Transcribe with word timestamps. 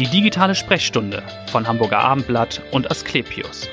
Die 0.00 0.08
digitale 0.08 0.56
Sprechstunde 0.56 1.22
von 1.52 1.68
Hamburger 1.68 2.00
Abendblatt 2.00 2.60
und 2.72 2.90
Asklepios. 2.90 3.68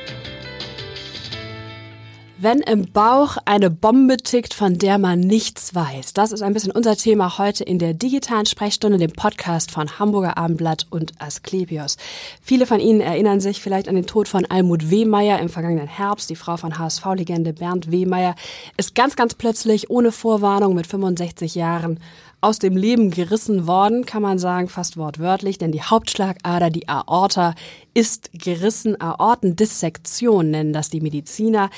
Wenn 2.38 2.59
im 2.59 2.92
Bauch 2.92 3.38
eine 3.46 3.71
Bombe 3.71 4.17
tickt, 4.17 4.53
von 4.53 4.77
der 4.77 4.99
man 4.99 5.19
nichts 5.19 5.73
weiß. 5.73 6.13
Das 6.13 6.31
ist 6.31 6.43
ein 6.43 6.53
bisschen 6.53 6.71
unser 6.71 6.95
Thema 6.95 7.39
heute 7.39 7.63
in 7.63 7.79
der 7.79 7.95
digitalen 7.95 8.45
Sprechstunde, 8.45 8.99
dem 8.99 9.13
Podcast 9.13 9.71
von 9.71 9.97
Hamburger 9.97 10.38
Abendblatt 10.38 10.86
und 10.91 11.13
Asklepios. 11.20 11.97
Viele 12.39 12.67
von 12.67 12.79
Ihnen 12.79 13.01
erinnern 13.01 13.41
sich 13.41 13.59
vielleicht 13.59 13.88
an 13.88 13.95
den 13.95 14.05
Tod 14.05 14.27
von 14.27 14.45
Almut 14.45 14.91
Wehmeier 14.91 15.39
im 15.39 15.49
vergangenen 15.49 15.88
Herbst. 15.88 16.29
Die 16.29 16.35
Frau 16.35 16.55
von 16.57 16.77
HSV-Legende 16.77 17.53
Bernd 17.53 17.91
Wehmeier 17.91 18.35
ist 18.77 18.93
ganz, 18.93 19.15
ganz 19.15 19.33
plötzlich 19.33 19.89
ohne 19.89 20.11
Vorwarnung 20.11 20.75
mit 20.75 20.85
65 20.85 21.55
Jahren 21.55 21.99
aus 22.41 22.57
dem 22.57 22.75
Leben 22.75 23.11
gerissen 23.11 23.67
worden, 23.67 24.05
kann 24.05 24.23
man 24.23 24.39
sagen, 24.39 24.67
fast 24.67 24.97
wortwörtlich, 24.97 25.59
denn 25.59 25.71
die 25.71 25.83
Hauptschlagader, 25.83 26.71
die 26.71 26.89
Aorta, 26.89 27.54
ist 27.93 28.32
gerissen. 28.33 28.99
Aortendissektion 28.99 30.49
nennen 30.49 30.73
das 30.73 30.89
die 30.89 31.01
Mediziner. 31.01 31.69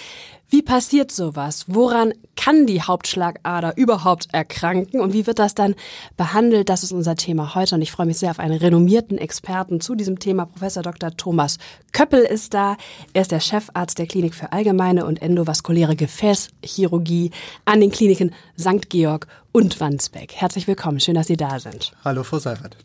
Wie 0.50 0.62
passiert 0.62 1.12
sowas? 1.12 1.66
Woran 1.68 2.14
kann 2.36 2.68
die 2.68 2.84
Hauptschlagader 2.84 3.76
überhaupt 3.76 4.28
erkranken 4.34 5.02
und 5.02 5.12
wie 5.12 5.26
wird 5.26 5.40
das 5.40 5.56
dann 5.56 5.74
behandelt? 6.16 6.70
Das 6.70 6.84
ist 6.84 6.92
unser 6.92 7.16
Thema 7.16 7.56
heute 7.56 7.74
und 7.74 7.82
ich 7.82 7.92
freue 7.92 8.06
mich 8.06 8.20
sehr 8.20 8.30
auf 8.30 8.38
einen 8.38 8.60
renommierten 8.60 9.18
Experten 9.18 9.82
zu 9.82 9.96
diesem 9.96 10.20
Thema. 10.20 10.46
Professor 10.46 10.84
Dr. 10.84 11.18
Thomas 11.18 11.58
Köppel 11.92 12.22
ist 12.22 12.54
da. 12.54 12.78
Er 13.14 13.24
ist 13.24 13.32
der 13.32 13.40
Chefarzt 13.40 13.98
der 13.98 14.06
Klinik 14.06 14.36
für 14.36 14.52
allgemeine 14.52 15.08
und 15.08 15.24
endovaskuläre 15.24 15.96
Gefäßchirurgie 15.96 17.32
an 17.66 17.82
den 17.82 17.90
Kliniken 17.90 18.32
St. 18.56 18.92
Georg 18.92 19.26
und 19.54 19.80
Wandsbeck. 19.80 20.34
Herzlich 20.34 20.68
willkommen. 20.68 21.00
Schön, 21.00 21.16
dass 21.16 21.28
Sie 21.28 21.38
da 21.38 21.60
sind. 21.60 21.94
Hallo, 22.04 22.24
Frau 22.24 22.40
Seifert. 22.40 22.76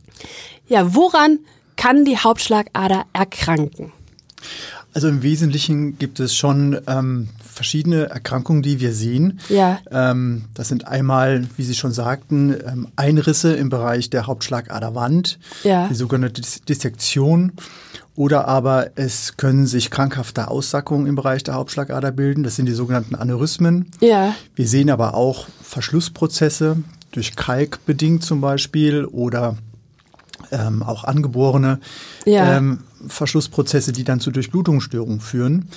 Ja, 0.68 0.94
woran 0.94 1.40
kann 1.74 2.04
die 2.04 2.18
Hauptschlagader 2.18 3.06
erkranken? 3.12 3.92
Also 4.94 5.08
im 5.08 5.22
Wesentlichen 5.22 5.98
gibt 5.98 6.20
es 6.20 6.34
schon 6.34 6.78
ähm, 6.86 7.28
verschiedene 7.42 8.08
Erkrankungen, 8.10 8.62
die 8.62 8.80
wir 8.80 8.92
sehen. 8.92 9.40
Ja. 9.48 9.80
Ähm, 9.90 10.44
das 10.54 10.68
sind 10.68 10.86
einmal, 10.86 11.46
wie 11.56 11.62
Sie 11.62 11.74
schon 11.74 11.92
sagten, 11.92 12.54
ähm, 12.66 12.88
Einrisse 12.96 13.54
im 13.54 13.68
Bereich 13.68 14.10
der 14.10 14.26
Hauptschlagaderwand, 14.26 15.38
ja. 15.64 15.88
die 15.88 15.94
sogenannte 15.94 16.40
Dis 16.40 16.62
Dissektion. 16.62 17.52
Oder 18.18 18.48
aber 18.48 18.90
es 18.96 19.36
können 19.36 19.68
sich 19.68 19.92
krankhafte 19.92 20.48
Aussackungen 20.48 21.06
im 21.06 21.14
Bereich 21.14 21.44
der 21.44 21.54
Hauptschlagader 21.54 22.10
bilden. 22.10 22.42
Das 22.42 22.56
sind 22.56 22.66
die 22.66 22.72
sogenannten 22.72 23.14
Aneurysmen. 23.14 23.92
Ja. 24.00 24.34
Wir 24.56 24.66
sehen 24.66 24.90
aber 24.90 25.14
auch 25.14 25.46
Verschlussprozesse 25.62 26.78
durch 27.12 27.36
Kalk 27.36 27.86
bedingt 27.86 28.24
zum 28.24 28.40
Beispiel 28.40 29.04
oder 29.04 29.56
ähm, 30.50 30.82
auch 30.82 31.04
angeborene 31.04 31.80
ja. 32.24 32.56
ähm, 32.56 32.80
Verschlussprozesse, 33.06 33.92
die 33.92 34.04
dann 34.04 34.20
zu 34.20 34.30
Durchblutungsstörungen 34.30 35.20
führen. 35.20 35.68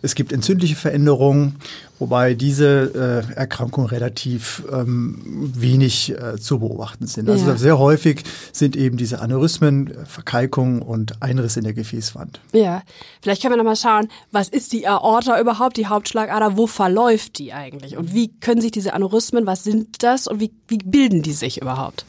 Es 0.00 0.14
gibt 0.14 0.32
entzündliche 0.32 0.74
Veränderungen, 0.74 1.56
wobei 1.98 2.34
diese 2.34 3.26
äh, 3.30 3.34
Erkrankungen 3.34 3.88
relativ 3.90 4.62
ähm, 4.72 5.50
wenig 5.54 6.10
äh, 6.12 6.38
zu 6.38 6.60
beobachten 6.60 7.06
sind. 7.06 7.28
Also 7.28 7.46
Ja. 7.46 7.56
sehr 7.56 7.78
häufig 7.78 8.24
sind 8.52 8.74
eben 8.74 8.96
diese 8.96 9.20
Aneurysmen, 9.20 9.88
äh, 9.88 10.06
Verkalkungen 10.06 10.80
und 10.80 11.22
Einrisse 11.22 11.60
in 11.60 11.64
der 11.64 11.74
Gefäßwand. 11.74 12.40
Ja, 12.52 12.82
vielleicht 13.20 13.42
können 13.42 13.52
wir 13.52 13.58
nochmal 13.58 13.76
schauen, 13.76 14.08
was 14.30 14.48
ist 14.48 14.72
die 14.72 14.88
Aorta 14.88 15.38
überhaupt, 15.40 15.76
die 15.76 15.86
Hauptschlagader, 15.86 16.56
wo 16.56 16.66
verläuft 16.66 17.38
die 17.38 17.52
eigentlich 17.52 17.96
und 17.96 18.14
wie 18.14 18.28
können 18.40 18.62
sich 18.62 18.72
diese 18.72 18.94
Aneurysmen, 18.94 19.46
was 19.46 19.62
sind 19.62 20.02
das 20.02 20.26
und 20.26 20.40
wie, 20.40 20.50
wie 20.68 20.78
bilden 20.78 21.22
die 21.22 21.34
sich 21.34 21.60
überhaupt? 21.60 22.06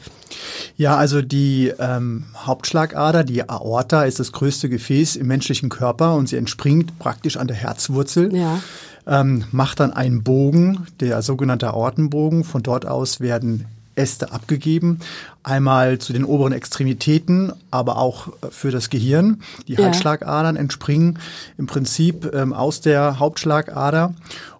Ja, 0.76 0.96
also 0.96 1.22
die 1.22 1.72
ähm, 1.78 2.24
Hauptschlagader, 2.36 3.24
die 3.24 3.48
Aorta, 3.48 4.04
ist 4.04 4.20
das 4.20 4.32
größte 4.32 4.68
Gefäß 4.68 5.16
im 5.16 5.26
menschlichen 5.26 5.68
Körper 5.68 6.14
und 6.14 6.28
sie 6.28 6.36
entspringt 6.36 6.98
praktisch 6.98 7.36
an 7.36 7.46
der 7.46 7.56
Herzwurzel. 7.56 8.34
Ja. 8.34 8.60
ähm, 9.06 9.44
macht 9.52 9.80
dann 9.80 9.92
einen 9.92 10.22
Bogen, 10.22 10.86
der 11.00 11.20
sogenannte 11.22 11.68
Aortenbogen. 11.68 12.44
Von 12.44 12.62
dort 12.62 12.86
aus 12.86 13.20
werden 13.20 13.66
Äste 13.96 14.32
abgegeben. 14.32 14.98
Einmal 15.44 15.98
zu 15.98 16.12
den 16.12 16.24
oberen 16.24 16.52
Extremitäten, 16.52 17.52
aber 17.70 17.98
auch 17.98 18.28
äh, 18.28 18.50
für 18.50 18.70
das 18.72 18.90
Gehirn. 18.90 19.40
Die 19.68 19.74
Ja. 19.74 19.84
Halsschlagadern 19.84 20.56
entspringen 20.56 21.18
im 21.58 21.66
Prinzip 21.66 22.28
ähm, 22.34 22.52
aus 22.52 22.80
der 22.80 23.18
Hauptschlagader. 23.20 24.14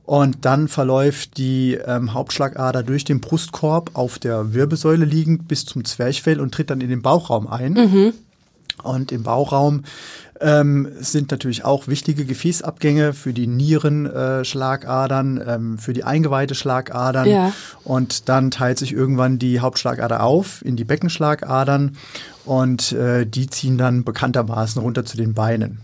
Und 0.07 0.45
dann 0.45 0.69
verläuft 0.69 1.39
die 1.39 1.75
ähm, 1.75 2.13
Hauptschlagader 2.13 2.83
durch 2.83 3.05
den 3.05 3.21
Brustkorb 3.21 3.93
auf 3.95 4.19
der 4.19 4.53
Wirbelsäule 4.53 5.07
liegend 5.07 5.49
bis 5.49 5.65
zum 5.65 5.85
Zwerchfell 5.85 6.41
und 6.41 6.53
tritt 6.53 6.71
dann 6.71 6.83
in 6.83 6.91
den 6.91 7.01
Bauchraum 7.01 7.47
ein. 7.47 7.75
Und 8.83 9.13
im 9.13 9.23
Bauchraum 9.23 9.85
ähm, 10.41 10.89
sind 10.99 11.31
natürlich 11.31 11.65
auch 11.65 11.89
wichtige 11.89 12.25
Gefäßabgänge 12.25 13.15
für 13.15 13.33
die 13.33 13.47
Nierenschlagadern, 13.47 14.41
äh, 14.41 14.45
Schlagadern, 14.45 15.45
ähm, 15.47 15.79
für 15.79 15.93
die 15.95 16.05
Eingeweide 16.05 16.55
Schlagadern. 16.55 17.27
Ja. 17.27 17.53
Und 17.85 18.29
dann 18.29 18.51
teilt 18.51 18.79
sich 18.79 18.93
irgendwann 18.93 19.39
die 19.39 19.61
Hauptschlagader 19.61 20.23
auf 20.23 20.63
in 20.65 20.77
die 20.77 20.85
Beckenschlagadern 20.85 21.97
und 22.45 22.93
äh, 22.93 23.25
die 23.25 23.49
ziehen 23.49 23.79
dann 23.79 24.05
bekanntermaßen 24.05 24.83
runter 24.83 25.05
zu 25.05 25.17
den 25.17 25.33
Beinen. 25.35 25.81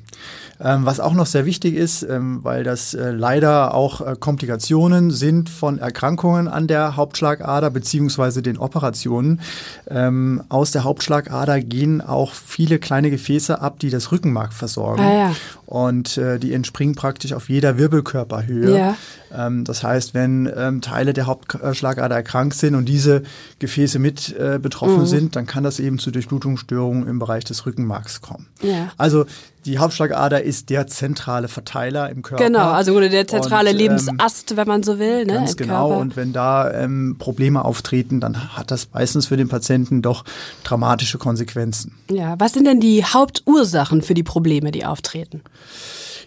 Ähm, 0.62 0.84
was 0.84 1.00
auch 1.00 1.14
noch 1.14 1.26
sehr 1.26 1.46
wichtig 1.46 1.74
ist, 1.74 2.02
ähm, 2.02 2.40
weil 2.42 2.64
das 2.64 2.92
äh, 2.92 3.12
leider 3.12 3.72
auch 3.74 4.02
äh, 4.02 4.14
Komplikationen 4.18 5.10
sind 5.10 5.48
von 5.48 5.78
Erkrankungen 5.78 6.48
an 6.48 6.66
der 6.66 6.96
Hauptschlagader 6.96 7.70
beziehungsweise 7.70 8.42
den 8.42 8.58
Operationen. 8.58 9.40
Ähm, 9.88 10.42
aus 10.50 10.70
der 10.72 10.84
Hauptschlagader 10.84 11.60
gehen 11.60 12.02
auch 12.02 12.34
viele 12.34 12.78
kleine 12.78 13.10
Gefäße 13.10 13.60
ab, 13.60 13.78
die 13.78 13.88
das 13.88 14.12
Rückenmark 14.12 14.52
versorgen. 14.52 15.02
Ah, 15.02 15.14
ja. 15.14 15.36
Und 15.64 16.18
äh, 16.18 16.38
die 16.38 16.52
entspringen 16.52 16.94
praktisch 16.94 17.32
auf 17.32 17.48
jeder 17.48 17.78
Wirbelkörperhöhe. 17.78 18.76
Ja. 18.76 18.96
Ähm, 19.36 19.64
das 19.64 19.82
heißt, 19.82 20.14
wenn 20.14 20.50
ähm, 20.56 20.80
Teile 20.80 21.12
der 21.12 21.26
Hauptschlagader 21.26 22.14
erkrankt 22.16 22.54
sind 22.56 22.74
und 22.74 22.86
diese 22.86 23.22
Gefäße 23.58 23.98
mit 23.98 24.34
äh, 24.36 24.58
betroffen 24.60 25.00
Mhm. 25.00 25.06
sind, 25.06 25.36
dann 25.36 25.46
kann 25.46 25.64
das 25.64 25.78
eben 25.80 25.98
zu 25.98 26.10
Durchblutungsstörungen 26.10 27.06
im 27.06 27.18
Bereich 27.18 27.44
des 27.44 27.66
Rückenmarks 27.66 28.20
kommen. 28.20 28.48
Ja. 28.62 28.90
Also 28.96 29.26
die 29.66 29.78
Hauptschlagader 29.78 30.42
ist 30.42 30.70
der 30.70 30.86
zentrale 30.86 31.46
Verteiler 31.48 32.08
im 32.08 32.22
Körper. 32.22 32.44
Genau, 32.44 32.70
also 32.70 32.98
der 32.98 33.28
zentrale 33.28 33.70
Und, 33.70 33.76
ähm, 33.76 33.82
Lebensast, 33.82 34.56
wenn 34.56 34.66
man 34.66 34.82
so 34.82 34.98
will, 34.98 35.26
ne, 35.26 35.34
Ganz 35.34 35.56
genau. 35.56 35.88
Körper. 35.88 36.00
Und 36.00 36.16
wenn 36.16 36.32
da 36.32 36.72
ähm, 36.72 37.16
Probleme 37.18 37.64
auftreten, 37.64 38.20
dann 38.20 38.56
hat 38.56 38.70
das 38.70 38.88
meistens 38.94 39.26
für 39.26 39.36
den 39.36 39.48
Patienten 39.48 40.00
doch 40.02 40.24
dramatische 40.64 41.18
Konsequenzen. 41.18 41.92
ja, 42.10 42.36
was 42.38 42.54
sind 42.54 42.64
denn 42.66 42.80
die 42.80 43.04
Hauptursachen 43.04 44.02
für 44.02 44.14
die 44.14 44.22
Probleme, 44.22 44.70
die 44.72 44.84
auftreten? 44.86 45.42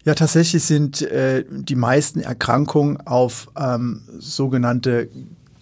Ja, 0.05 0.15
tatsächlich 0.15 0.63
sind 0.63 1.01
äh, 1.01 1.45
die 1.49 1.75
meisten 1.75 2.19
Erkrankungen 2.19 2.99
auf 3.07 3.49
ähm, 3.57 4.01
sogenannte 4.19 5.09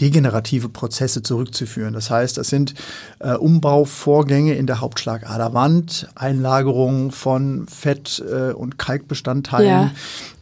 degenerative 0.01 0.67
Prozesse 0.67 1.21
zurückzuführen. 1.21 1.93
Das 1.93 2.09
heißt, 2.09 2.37
das 2.37 2.47
sind 2.49 2.73
äh, 3.19 3.33
Umbauvorgänge 3.33 4.55
in 4.55 4.65
der 4.65 4.81
Hauptschlagaderwand, 4.81 6.09
Einlagerung 6.15 7.11
von 7.11 7.67
Fett- 7.67 8.23
äh, 8.27 8.51
und 8.51 8.79
Kalkbestandteilen, 8.79 9.69
Ja. 9.69 9.91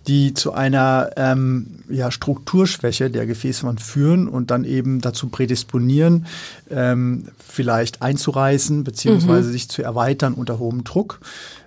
Die 0.08 0.34
zu 0.34 0.54
einer 0.54 1.12
ähm, 1.18 1.84
ja, 1.90 2.12
Strukturschwäche 2.12 3.10
der 3.10 3.26
Gefäßwand 3.26 3.82
führen 3.82 4.28
und 4.28 4.52
dann 4.52 4.64
eben 4.64 5.02
dazu 5.02 5.28
prädisponieren, 5.28 6.26
ähm, 6.72 7.26
vielleicht 7.46 8.02
einzureißen 8.02 8.84
beziehungsweise 8.84 9.50
sich 9.52 9.70
zu 9.70 9.84
erweitern 9.84 10.34
unter 10.34 10.60
hohem 10.60 10.84
Druck. 10.84 11.20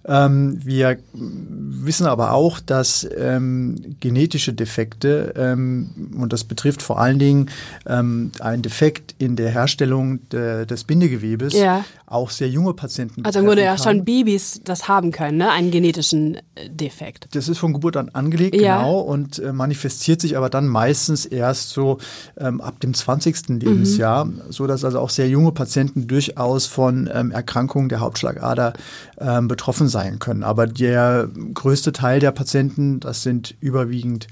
Ähm, 0.04 0.58
wir 0.64 0.98
wissen 1.12 2.06
aber 2.06 2.32
auch, 2.32 2.58
dass 2.58 3.08
ähm, 3.16 3.96
genetische 4.00 4.52
Defekte, 4.52 5.34
ähm, 5.36 6.10
und 6.16 6.32
das 6.32 6.42
betrifft 6.42 6.82
vor 6.82 6.98
allen 6.98 7.20
Dingen 7.20 7.50
ähm, 7.86 8.32
ein 8.40 8.62
Defekt 8.62 9.14
in 9.18 9.36
der 9.36 9.50
Herstellung 9.50 10.28
de, 10.30 10.66
des 10.66 10.84
Bindegewebes, 10.84 11.54
Ja. 11.54 11.84
auch 12.06 12.30
sehr 12.30 12.48
junge 12.48 12.74
Patienten 12.74 13.24
Also 13.24 13.40
Grunde 13.42 13.62
ja 13.62 13.78
schon 13.78 14.04
Babys 14.04 14.60
das 14.64 14.88
haben 14.88 15.12
können, 15.12 15.38
ne, 15.38 15.52
einen 15.52 15.70
genetischen 15.70 16.36
äh, 16.56 16.68
Defekt. 16.68 17.28
Das 17.32 17.48
ist 17.48 17.58
von 17.58 17.72
Geburt 17.72 17.96
an 17.96 18.08
angelegt, 18.24 18.54
Ja. 18.54 18.78
genau, 18.78 19.00
und 19.00 19.38
äh, 19.38 19.52
manifestiert 19.52 20.20
sich 20.20 20.36
aber 20.36 20.48
dann 20.50 20.66
meistens 20.68 21.26
erst 21.26 21.70
so 21.70 21.98
ähm, 22.38 22.60
ab 22.60 22.80
dem 22.80 22.94
20. 22.94 23.48
Lebensjahr, 23.62 24.28
so 24.50 24.66
dass 24.66 24.84
also 24.84 24.98
auch 25.00 25.10
sehr 25.10 25.28
junge 25.28 25.52
Patienten 25.52 26.06
durchaus 26.06 26.66
von 26.66 27.10
ähm, 27.12 27.30
Erkrankungen 27.30 27.88
der 27.88 28.00
Hauptschlagader 28.00 28.72
ähm, 29.18 29.48
betroffen 29.48 29.88
sein 29.88 30.18
können. 30.18 30.42
Aber 30.42 30.66
der 30.66 31.28
größte 31.54 31.92
Teil 31.92 32.20
der 32.20 32.32
Patienten, 32.32 33.00
das 33.00 33.22
sind 33.22 33.54
überwiegend 33.60 34.26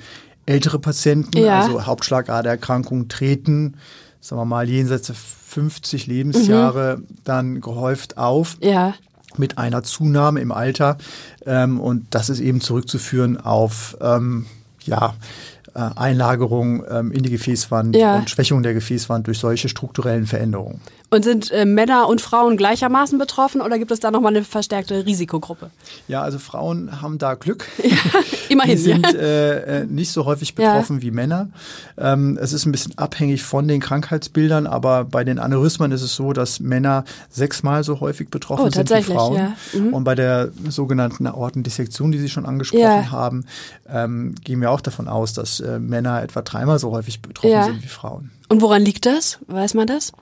ältere 0.46 0.78
Patienten, 0.78 1.38
Ja. 1.38 1.60
also 1.60 1.86
Hauptschlagadererkrankungen 1.86 3.08
treten, 3.08 3.74
sagen 4.20 4.40
wir 4.40 4.44
mal, 4.46 4.68
jenseits 4.68 5.06
der 5.06 5.16
50 5.16 6.06
Lebensjahre 6.06 7.02
dann 7.24 7.60
gehäuft 7.60 8.18
auf 8.18 8.56
Ja. 8.60 8.94
Mit 9.36 9.58
einer 9.58 9.82
Zunahme 9.82 10.40
im 10.40 10.52
Alter. 10.52 10.98
Ähm, 11.46 11.80
und 11.80 12.06
das 12.10 12.28
ist 12.30 12.40
eben 12.40 12.60
zurückzuführen 12.60 13.38
auf 13.38 13.96
ähm, 14.00 14.46
ja, 14.84 15.14
äh, 15.74 15.78
Einlagerung 15.96 16.84
ähm, 16.90 17.12
in 17.12 17.22
die 17.22 17.30
Gefäßwand 17.30 17.96
Ja. 17.96 18.16
und 18.16 18.30
Schwächung 18.30 18.62
der 18.62 18.74
Gefäßwand 18.74 19.26
durch 19.26 19.38
solche 19.38 19.68
strukturellen 19.68 20.26
Veränderungen. 20.26 20.80
Und 21.12 21.24
sind 21.24 21.50
äh, 21.50 21.64
Männer 21.64 22.06
und 22.08 22.20
Frauen 22.20 22.56
gleichermaßen 22.56 23.18
betroffen 23.18 23.60
oder 23.60 23.78
gibt 23.78 23.90
es 23.90 23.98
da 23.98 24.12
nochmal 24.12 24.34
eine 24.34 24.44
verstärkte 24.44 25.04
Risikogruppe? 25.06 25.70
Ja, 26.06 26.22
also 26.22 26.38
Frauen 26.38 27.02
haben 27.02 27.18
da 27.18 27.34
Glück. 27.34 27.66
Ja, 27.90 28.20
immerhin. 28.48 28.76
Die 28.76 28.82
sind 28.82 29.14
äh, 29.14 29.80
äh, 29.80 29.84
nicht 29.84 30.12
so 30.12 30.24
häufig 30.24 30.54
betroffen 30.54 30.96
ja. 30.96 31.02
wie 31.02 31.10
Männer. 31.10 31.48
Ähm, 31.98 32.38
es 32.40 32.52
ist 32.52 32.64
ein 32.64 32.72
bisschen 32.72 32.96
abhängig 32.98 33.42
von 33.42 33.66
den 33.66 33.80
Krankheitsbildern, 33.80 34.68
aber 34.68 35.04
bei 35.04 35.24
den 35.24 35.40
Aneurysmen 35.40 35.90
ist 35.90 36.02
es 36.02 36.14
so, 36.14 36.32
dass 36.32 36.60
Männer 36.60 37.04
sechsmal 37.30 37.82
so 37.82 37.98
häufig 37.98 38.30
betroffen 38.30 38.66
oh, 38.66 38.70
sind 38.70 38.90
wie 38.90 39.02
Frauen. 39.02 39.56
Mhm. 39.72 39.92
Und 39.92 40.04
bei 40.04 40.14
der 40.14 40.50
sogenannten 40.68 41.26
Aortendissektion, 41.26 42.12
die 42.12 42.18
Sie 42.18 42.28
schon 42.28 42.46
angesprochen 42.46 43.10
haben, 43.10 43.44
ähm, 43.88 44.36
gehen 44.44 44.60
wir 44.60 44.70
auch 44.70 44.80
davon 44.80 45.08
aus, 45.08 45.32
dass 45.32 45.58
äh, 45.58 45.80
Männer 45.80 46.22
etwa 46.22 46.42
dreimal 46.42 46.78
so 46.78 46.92
häufig 46.92 47.20
betroffen 47.22 47.64
sind 47.64 47.82
wie 47.82 47.88
Frauen. 47.88 48.30
Und 48.48 48.62
woran 48.62 48.82
liegt 48.82 49.06
das? 49.06 49.38
Weiß 49.48 49.74
man 49.74 49.88
das? 49.88 50.12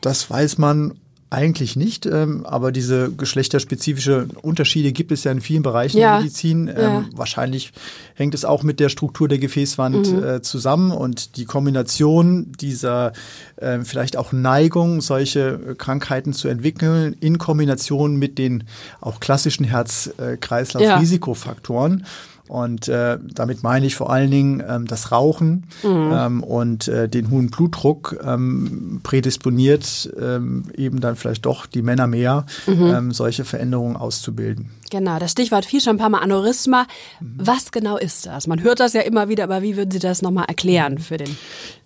Das 0.00 0.30
weiß 0.30 0.58
man 0.58 0.94
eigentlich 1.34 1.76
nicht, 1.76 2.06
ähm, 2.06 2.46
aber 2.46 2.72
diese 2.72 3.10
geschlechterspezifische 3.10 4.28
Unterschiede 4.42 4.92
gibt 4.92 5.12
es 5.12 5.24
ja 5.24 5.32
in 5.32 5.40
vielen 5.40 5.64
Bereichen 5.64 5.98
ja. 5.98 6.12
der 6.12 6.20
Medizin. 6.20 6.68
Ähm, 6.68 6.76
ja. 6.76 7.04
Wahrscheinlich 7.14 7.72
hängt 8.14 8.34
es 8.34 8.44
auch 8.44 8.62
mit 8.62 8.78
der 8.78 8.88
Struktur 8.88 9.26
der 9.26 9.38
Gefäßwand 9.38 10.12
mhm. 10.12 10.22
äh, 10.22 10.42
zusammen 10.42 10.92
und 10.92 11.36
die 11.36 11.44
Kombination 11.44 12.52
dieser 12.60 13.12
äh, 13.56 13.80
vielleicht 13.80 14.16
auch 14.16 14.30
Neigung, 14.32 15.00
solche 15.00 15.74
Krankheiten 15.76 16.32
zu 16.32 16.46
entwickeln, 16.48 17.16
in 17.18 17.38
Kombination 17.38 18.14
mit 18.16 18.38
den 18.38 18.62
auch 19.00 19.18
klassischen 19.18 19.64
Herz-Kreislauf-Risikofaktoren. 19.64 22.00
Ja 22.00 22.06
und 22.48 22.88
äh, 22.88 23.18
damit 23.22 23.62
meine 23.62 23.86
ich 23.86 23.94
vor 23.94 24.10
allen 24.10 24.30
Dingen 24.30 24.62
ähm, 24.68 24.86
das 24.86 25.10
Rauchen 25.10 25.66
mhm. 25.82 26.12
ähm, 26.12 26.42
und 26.42 26.88
äh, 26.88 27.08
den 27.08 27.30
hohen 27.30 27.50
Blutdruck 27.50 28.18
ähm, 28.22 29.00
prädisponiert 29.02 30.12
ähm, 30.20 30.64
eben 30.76 31.00
dann 31.00 31.16
vielleicht 31.16 31.46
doch 31.46 31.64
die 31.64 31.80
Männer 31.80 32.06
mehr, 32.06 32.44
mhm. 32.66 32.86
ähm, 32.94 33.12
solche 33.12 33.44
Veränderungen 33.44 33.96
auszubilden. 33.96 34.70
Genau, 34.90 35.18
das 35.18 35.32
Stichwort 35.32 35.64
fiel 35.64 35.80
schon 35.80 35.96
ein 35.96 35.98
paar 35.98 36.10
Mal 36.10 36.20
Aneurysma. 36.20 36.86
Mhm. 37.20 37.34
Was 37.38 37.72
genau 37.72 37.96
ist 37.96 38.26
das? 38.26 38.46
Man 38.46 38.62
hört 38.62 38.78
das 38.78 38.92
ja 38.92 39.00
immer 39.00 39.28
wieder, 39.30 39.44
aber 39.44 39.62
wie 39.62 39.76
würden 39.76 39.90
Sie 39.90 39.98
das 39.98 40.20
nochmal 40.20 40.44
erklären 40.46 40.98
für 40.98 41.16
den? 41.16 41.36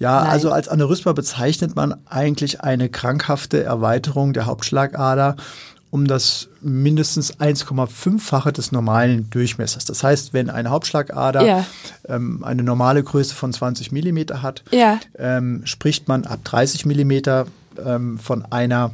Ja, 0.00 0.18
Laien? 0.18 0.30
also 0.30 0.50
als 0.50 0.68
Aneurysma 0.68 1.12
bezeichnet 1.12 1.76
man 1.76 1.94
eigentlich 2.06 2.62
eine 2.62 2.88
krankhafte 2.88 3.62
Erweiterung 3.62 4.32
der 4.32 4.46
Hauptschlagader 4.46 5.36
um 5.90 6.06
das 6.06 6.48
mindestens 6.60 7.38
1,5-fache 7.38 8.52
des 8.52 8.72
normalen 8.72 9.30
Durchmessers. 9.30 9.84
Das 9.86 10.02
heißt, 10.02 10.34
wenn 10.34 10.50
eine 10.50 10.70
Hauptschlagader 10.70 11.46
ja. 11.46 11.66
ähm, 12.08 12.44
eine 12.44 12.62
normale 12.62 13.02
Größe 13.02 13.34
von 13.34 13.52
20 13.52 13.92
Millimeter 13.92 14.42
hat, 14.42 14.62
ja. 14.70 15.00
ähm, 15.18 15.62
spricht 15.64 16.08
man 16.08 16.24
ab 16.24 16.40
30 16.44 16.84
Millimeter 16.84 17.46
ähm, 17.82 18.18
von 18.18 18.44
einer 18.50 18.90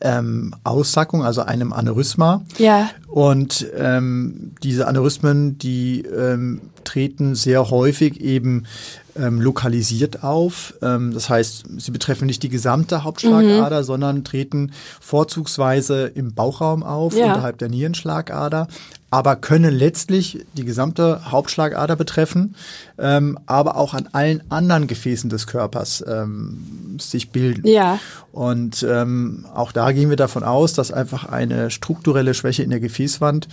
ähm, 0.00 0.54
Aussackung, 0.64 1.22
also 1.22 1.42
einem 1.42 1.72
Aneurysma. 1.72 2.42
Ja. 2.58 2.88
Und 3.10 3.66
ähm, 3.76 4.52
diese 4.62 4.86
Aneurysmen, 4.86 5.58
die 5.58 6.02
ähm, 6.02 6.60
treten 6.84 7.34
sehr 7.34 7.70
häufig 7.70 8.20
eben 8.20 8.66
ähm, 9.16 9.40
lokalisiert 9.40 10.22
auf. 10.22 10.74
Ähm, 10.82 11.12
das 11.12 11.28
heißt, 11.28 11.64
sie 11.78 11.90
betreffen 11.90 12.26
nicht 12.26 12.42
die 12.42 12.48
gesamte 12.48 13.04
Hauptschlagader, 13.04 13.80
mhm. 13.80 13.84
sondern 13.84 14.24
treten 14.24 14.72
vorzugsweise 15.00 16.06
im 16.06 16.34
Bauchraum 16.34 16.82
auf, 16.82 17.14
ja. 17.14 17.26
unterhalb 17.26 17.58
der 17.58 17.68
Nierenschlagader, 17.68 18.68
aber 19.10 19.36
können 19.36 19.74
letztlich 19.74 20.46
die 20.56 20.64
gesamte 20.64 21.32
Hauptschlagader 21.32 21.96
betreffen, 21.96 22.54
ähm, 22.98 23.38
aber 23.46 23.76
auch 23.76 23.94
an 23.94 24.08
allen 24.12 24.42
anderen 24.50 24.86
Gefäßen 24.86 25.28
des 25.28 25.46
Körpers 25.48 26.04
ähm, 26.06 26.96
sich 27.00 27.30
bilden. 27.30 27.66
Ja. 27.66 27.98
Und 28.32 28.86
ähm, 28.88 29.46
auch 29.52 29.72
da 29.72 29.90
gehen 29.90 30.10
wir 30.10 30.16
davon 30.16 30.44
aus, 30.44 30.74
dass 30.74 30.92
einfach 30.92 31.24
eine 31.24 31.70
strukturelle 31.70 32.34
Schwäche 32.34 32.62
in 32.62 32.70
der 32.70 32.78
Gefäßwand 33.00 33.48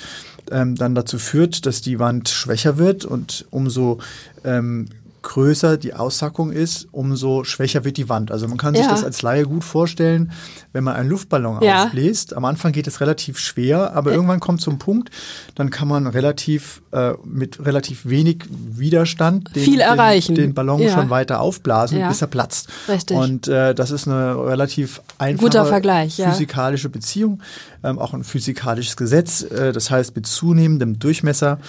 ähm, 0.51 0.75
dann 0.75 0.95
dazu 0.95 1.17
führt, 1.17 1.65
dass 1.65 1.81
die 1.81 1.99
Wand 1.99 2.29
schwächer 2.29 2.77
wird 2.77 3.05
und 3.05 3.45
umso 3.49 3.99
ähm, 4.43 4.89
größer 5.27 5.75
die 5.75 5.93
Aussackung 5.93 6.53
ist, 6.53 6.87
umso 6.93 7.43
schwächer 7.43 7.83
wird 7.83 7.97
die 7.97 8.07
Wand. 8.07 8.31
Also 8.31 8.47
man 8.47 8.57
kann 8.57 8.73
sich 8.73 8.85
ja. 8.85 8.89
das 8.89 9.03
als 9.03 9.21
Laie 9.21 9.43
gut 9.43 9.65
vorstellen, 9.65 10.31
wenn 10.71 10.85
man 10.85 10.95
einen 10.95 11.09
Luftballon 11.09 11.61
ja. 11.61 11.83
aufbläst. 11.83 12.33
Am 12.33 12.45
Anfang 12.45 12.71
geht 12.71 12.87
es 12.87 13.01
relativ 13.01 13.37
schwer, 13.37 13.93
aber 13.93 14.11
ja. 14.11 14.15
irgendwann 14.15 14.39
kommt 14.39 14.61
zum 14.61 14.79
Punkt, 14.79 15.09
dann 15.53 15.69
kann 15.69 15.89
man 15.89 16.07
relativ 16.07 16.81
äh, 16.91 17.11
mit 17.25 17.65
relativ 17.65 18.05
wenig 18.05 18.45
Widerstand 18.49 19.53
den, 19.53 19.63
Viel 19.63 19.81
erreichen. 19.81 20.33
den, 20.33 20.51
den 20.51 20.53
Ballon 20.53 20.87
schon 20.87 21.09
weiter 21.09 21.41
aufblasen, 21.41 22.07
bis 22.07 22.21
er 22.21 22.27
platzt. 22.27 22.69
Richtig. 22.87 23.17
Und 23.17 23.49
äh, 23.49 23.75
das 23.75 23.91
ist 23.91 24.07
eine 24.07 24.33
relativ 24.37 25.01
einfache 25.17 26.09
physikalische 26.09 26.87
Beziehung, 26.87 27.41
ähm, 27.83 27.99
auch 27.99 28.13
ein 28.13 28.23
physikalisches 28.23 28.95
Gesetz. 28.95 29.41
Äh, 29.41 29.73
das 29.73 29.91
heißt, 29.91 30.15
mit 30.15 30.25
zunehmendem 30.25 30.99
Durchmesser 30.99 31.59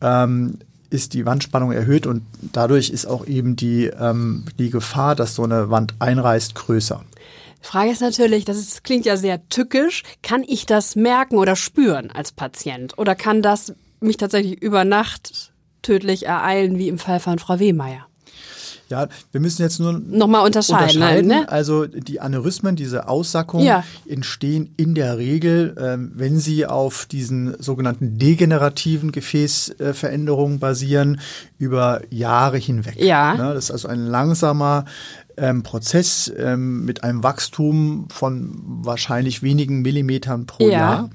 ähm, 0.00 0.58
ist 0.90 1.14
die 1.14 1.24
Wandspannung 1.24 1.72
erhöht 1.72 2.06
und 2.06 2.22
dadurch 2.52 2.90
ist 2.90 3.06
auch 3.06 3.26
eben 3.26 3.56
die, 3.56 3.86
ähm, 3.86 4.44
die 4.58 4.70
Gefahr, 4.70 5.14
dass 5.14 5.34
so 5.34 5.44
eine 5.44 5.70
Wand 5.70 5.94
einreißt, 5.98 6.54
größer. 6.54 7.02
Die 7.62 7.66
Frage 7.66 7.90
ist 7.90 8.00
natürlich, 8.00 8.44
das 8.44 8.58
ist, 8.58 8.84
klingt 8.84 9.06
ja 9.06 9.16
sehr 9.16 9.48
tückisch. 9.48 10.02
Kann 10.22 10.42
ich 10.46 10.66
das 10.66 10.96
merken 10.96 11.36
oder 11.36 11.56
spüren 11.56 12.10
als 12.10 12.32
Patient? 12.32 12.98
Oder 12.98 13.14
kann 13.14 13.42
das 13.42 13.74
mich 14.00 14.16
tatsächlich 14.16 14.60
über 14.62 14.84
Nacht 14.84 15.52
tödlich 15.82 16.26
ereilen, 16.26 16.78
wie 16.78 16.88
im 16.88 16.98
Fall 16.98 17.20
von 17.20 17.38
Frau 17.38 17.58
Wehmeier? 17.58 18.06
Ja, 18.90 19.08
wir 19.30 19.40
müssen 19.40 19.62
jetzt 19.62 19.78
nur 19.78 19.92
nochmal 19.92 20.44
unterscheiden. 20.44 20.96
unterscheiden. 20.96 21.28
Ne? 21.28 21.48
Also 21.48 21.86
die 21.86 22.20
Aneurysmen, 22.20 22.74
diese 22.74 23.08
Aussackungen 23.08 23.64
ja. 23.64 23.84
entstehen 24.08 24.74
in 24.76 24.96
der 24.96 25.16
Regel, 25.16 25.76
ähm, 25.80 26.10
wenn 26.14 26.40
sie 26.40 26.66
auf 26.66 27.06
diesen 27.06 27.54
sogenannten 27.62 28.18
degenerativen 28.18 29.12
Gefäßveränderungen 29.12 30.58
basieren, 30.58 31.20
über 31.58 32.00
Jahre 32.10 32.58
hinweg. 32.58 32.96
Ja. 33.00 33.34
Ne? 33.34 33.54
Das 33.54 33.66
ist 33.66 33.70
also 33.70 33.88
ein 33.88 34.06
langsamer 34.06 34.86
ähm, 35.36 35.62
Prozess 35.62 36.32
ähm, 36.36 36.84
mit 36.84 37.04
einem 37.04 37.22
Wachstum 37.22 38.08
von 38.10 38.60
wahrscheinlich 38.82 39.42
wenigen 39.42 39.82
Millimetern 39.82 40.46
pro 40.46 40.64
ja. 40.64 40.70
Jahr. 40.70 41.10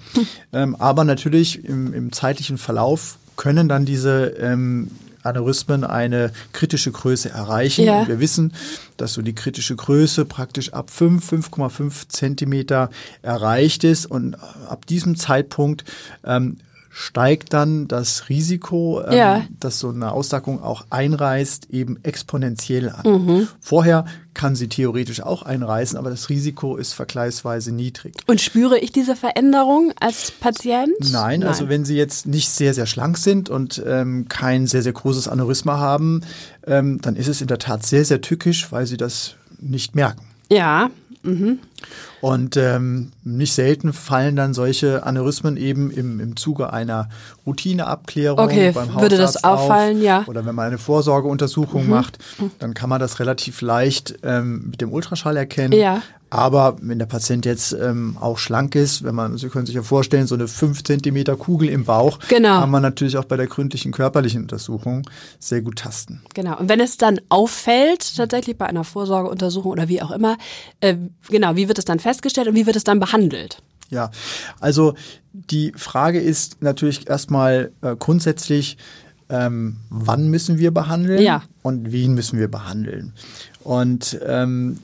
Ähm, 0.54 0.76
aber 0.76 1.04
natürlich 1.04 1.66
im, 1.66 1.94
im 1.94 2.14
zeitlichen 2.14 2.58
Verlauf 2.58 3.18
können 3.36 3.68
dann 3.68 3.84
diese 3.84 4.28
ähm, 4.40 4.90
Aneurysmen 5.26 5.84
eine 5.84 6.32
kritische 6.54 6.92
Größe 6.92 7.30
erreichen. 7.30 7.86
Ja. 7.86 8.02
Und 8.02 8.08
wir 8.08 8.20
wissen, 8.20 8.54
dass 8.98 9.14
so 9.14 9.22
die 9.22 9.36
kritische 9.36 9.76
Größe 9.76 10.26
praktisch 10.26 10.74
ab 10.74 10.90
5, 10.90 11.32
5,5 11.32 12.08
Zentimeter 12.10 12.90
erreicht 13.22 13.84
ist. 13.84 14.06
Und 14.06 14.36
ab 14.68 14.86
diesem 14.86 15.16
Zeitpunkt 15.16 15.86
ähm, 16.24 16.58
steigt 16.98 17.52
dann 17.52 17.90
das 17.90 18.30
Risiko, 18.30 19.02
ähm, 19.06 19.18
ja. 19.18 19.46
dass 19.60 19.80
so 19.80 19.90
eine 19.90 20.14
Aussackung 20.14 20.64
auch 20.64 20.86
einreißt, 20.92 21.70
eben 21.72 22.00
exponentiell 22.04 22.88
an. 22.88 23.04
Mhm. 23.06 23.48
Vorher 23.60 24.06
kann 24.34 24.56
sie 24.56 24.70
theoretisch 24.70 25.20
auch 25.20 25.42
einreißen, 25.44 25.98
aber 26.00 26.10
das 26.10 26.30
Risiko 26.30 26.78
ist 26.78 26.94
vergleichsweise 26.94 27.74
niedrig. 27.74 28.16
Und 28.28 28.40
spüre 28.40 28.80
ich 28.80 28.94
diese 28.94 29.18
Veränderung 29.18 29.92
als 30.00 30.32
Patient? 30.32 30.94
Nein, 31.12 31.42
Nein. 31.42 31.44
also 31.44 31.68
wenn 31.68 31.84
Sie 31.84 31.98
jetzt 31.98 32.28
nicht 32.28 32.50
sehr, 32.50 32.74
sehr 32.74 32.86
schlank 32.86 33.18
sind 33.18 33.50
und 33.50 33.84
ähm, 33.86 34.30
kein 34.30 34.66
sehr, 34.66 34.82
sehr 34.82 34.94
großes 34.94 35.28
Aneurysma 35.28 35.78
haben, 35.78 36.22
ähm, 36.66 37.02
dann 37.02 37.18
ist 37.18 37.28
es 37.28 37.42
in 37.42 37.48
der 37.48 37.60
Tat 37.60 37.86
sehr, 37.86 38.06
sehr 38.06 38.22
tückisch, 38.22 38.72
weil 38.72 38.88
Sie 38.88 38.96
das 38.96 39.36
nicht 39.60 39.96
merken. 39.96 40.22
Ja. 40.50 40.92
Mhm. 41.26 41.60
Und 42.22 42.58
ähm, 42.58 43.12
nicht 43.24 43.54
selten 43.54 43.94
fallen 43.94 44.36
dann 44.36 44.54
solche 44.54 45.04
Aneurysmen 45.04 45.58
eben 45.58 45.92
im, 45.92 46.20
im 46.20 46.36
Zuge 46.36 46.74
einer 46.74 47.10
Routineabklärung 47.46 48.40
okay, 48.40 48.72
beim 48.72 48.88
Hausarzt 48.88 49.02
würde 49.02 49.18
das 49.18 49.44
auffallen, 49.44 49.98
auf. 49.98 50.04
ja. 50.04 50.24
Oder 50.28 50.46
wenn 50.46 50.56
man 50.56 50.68
eine 50.68 50.78
Vorsorgeuntersuchung 50.78 51.84
mhm. 51.84 51.90
macht, 51.90 52.18
dann 52.60 52.74
kann 52.74 52.90
man 52.90 53.00
das 53.00 53.20
relativ 53.20 53.62
leicht 53.62 54.16
ähm, 54.24 54.70
mit 54.72 54.82
dem 54.82 54.92
Ultraschall 54.92 55.38
erkennen. 55.38 55.74
Ja. 55.74 56.02
Aber 56.36 56.76
wenn 56.82 57.00
der 57.00 57.06
Patient 57.06 57.46
jetzt 57.46 57.72
ähm, 57.72 58.18
auch 58.20 58.38
schlank 58.38 58.76
ist, 58.76 59.06
wenn 59.06 59.16
man, 59.16 59.38
Sie 59.38 59.48
können 59.48 59.66
sich 59.66 59.76
ja 59.76 59.84
vorstellen, 59.84 60.28
so 60.28 60.36
eine 60.36 60.50
5 60.50 60.84
cm 60.84 61.24
Kugel 61.40 61.70
im 61.70 61.86
Bauch, 61.86 62.20
genau. 62.28 62.60
kann 62.60 62.70
man 62.70 62.82
natürlich 62.82 63.16
auch 63.16 63.24
bei 63.24 63.38
der 63.38 63.48
gründlichen 63.48 63.94
körperlichen 63.94 64.42
Untersuchung 64.42 65.10
sehr 65.40 65.62
gut 65.62 65.78
tasten. 65.78 66.22
Genau. 66.34 66.60
Und 66.60 66.68
wenn 66.68 66.82
es 66.82 66.98
dann 66.98 67.22
auffällt, 67.30 68.18
tatsächlich 68.18 68.58
bei 68.58 68.66
einer 68.66 68.84
Vorsorgeuntersuchung 68.84 69.72
oder 69.72 69.88
wie 69.88 70.02
auch 70.02 70.12
immer, 70.12 70.38
äh, 70.82 70.98
genau, 71.30 71.56
wie 71.56 71.70
wird 71.70 71.80
es 71.80 71.86
dann 71.86 72.00
festgestellt 72.00 72.50
und 72.50 72.56
wie 72.56 72.66
wird 72.66 72.76
es 72.76 72.84
dann 72.84 73.00
behandelt? 73.00 73.62
Ja, 73.90 74.12
also 74.60 74.96
die 75.32 75.72
Frage 75.78 76.20
ist 76.20 76.62
natürlich 76.62 77.10
erstmal 77.10 77.72
äh, 77.82 77.96
grundsätzlich, 77.96 78.76
ähm, 79.30 79.78
wann 79.90 80.28
müssen 80.28 80.58
wir 80.58 80.72
behandeln 80.72 81.22
ja. 81.22 81.44
und 81.62 81.94
wen 81.94 82.14
müssen 82.14 82.38
wir 82.38 82.50
behandeln. 82.50 83.14
Und 83.64 84.20
ähm, 84.26 84.80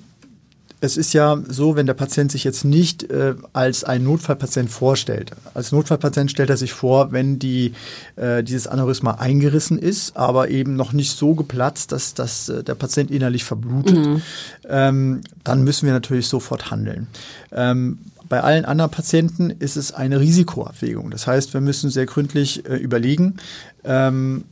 es 0.84 0.98
ist 0.98 1.14
ja 1.14 1.38
so, 1.48 1.76
wenn 1.76 1.86
der 1.86 1.94
Patient 1.94 2.32
sich 2.32 2.44
jetzt 2.44 2.66
nicht 2.66 3.04
äh, 3.12 3.36
als 3.54 3.84
ein 3.84 4.04
Notfallpatient 4.04 4.70
vorstellt. 4.70 5.32
Als 5.54 5.72
Notfallpatient 5.72 6.32
stellt 6.32 6.50
er 6.50 6.58
sich 6.58 6.74
vor, 6.74 7.12
wenn 7.12 7.38
die, 7.38 7.74
äh, 8.16 8.44
dieses 8.44 8.66
Aneurysma 8.66 9.12
eingerissen 9.12 9.78
ist, 9.78 10.18
aber 10.18 10.50
eben 10.50 10.76
noch 10.76 10.92
nicht 10.92 11.16
so 11.16 11.36
geplatzt, 11.36 11.92
dass, 11.92 12.16
dass 12.16 12.50
äh, 12.50 12.64
der 12.64 12.74
Patient 12.74 13.12
innerlich 13.12 13.44
verblutet, 13.44 13.96
mhm. 13.96 14.22
ähm, 14.68 15.22
dann 15.44 15.64
müssen 15.64 15.86
wir 15.86 15.94
natürlich 15.94 16.28
sofort 16.28 16.72
handeln. 16.72 17.08
Ähm, 17.52 18.00
bei 18.28 18.42
allen 18.42 18.66
anderen 18.66 18.90
Patienten 18.90 19.52
ist 19.52 19.76
es 19.76 19.92
eine 19.92 20.20
Risikoabwägung. 20.20 21.12
Das 21.12 21.28
heißt, 21.28 21.54
wir 21.54 21.62
müssen 21.62 21.92
sehr 21.92 22.08
gründlich 22.08 22.66
äh, 22.66 22.78
überlegen, 22.78 23.36
ähm, 23.84 24.46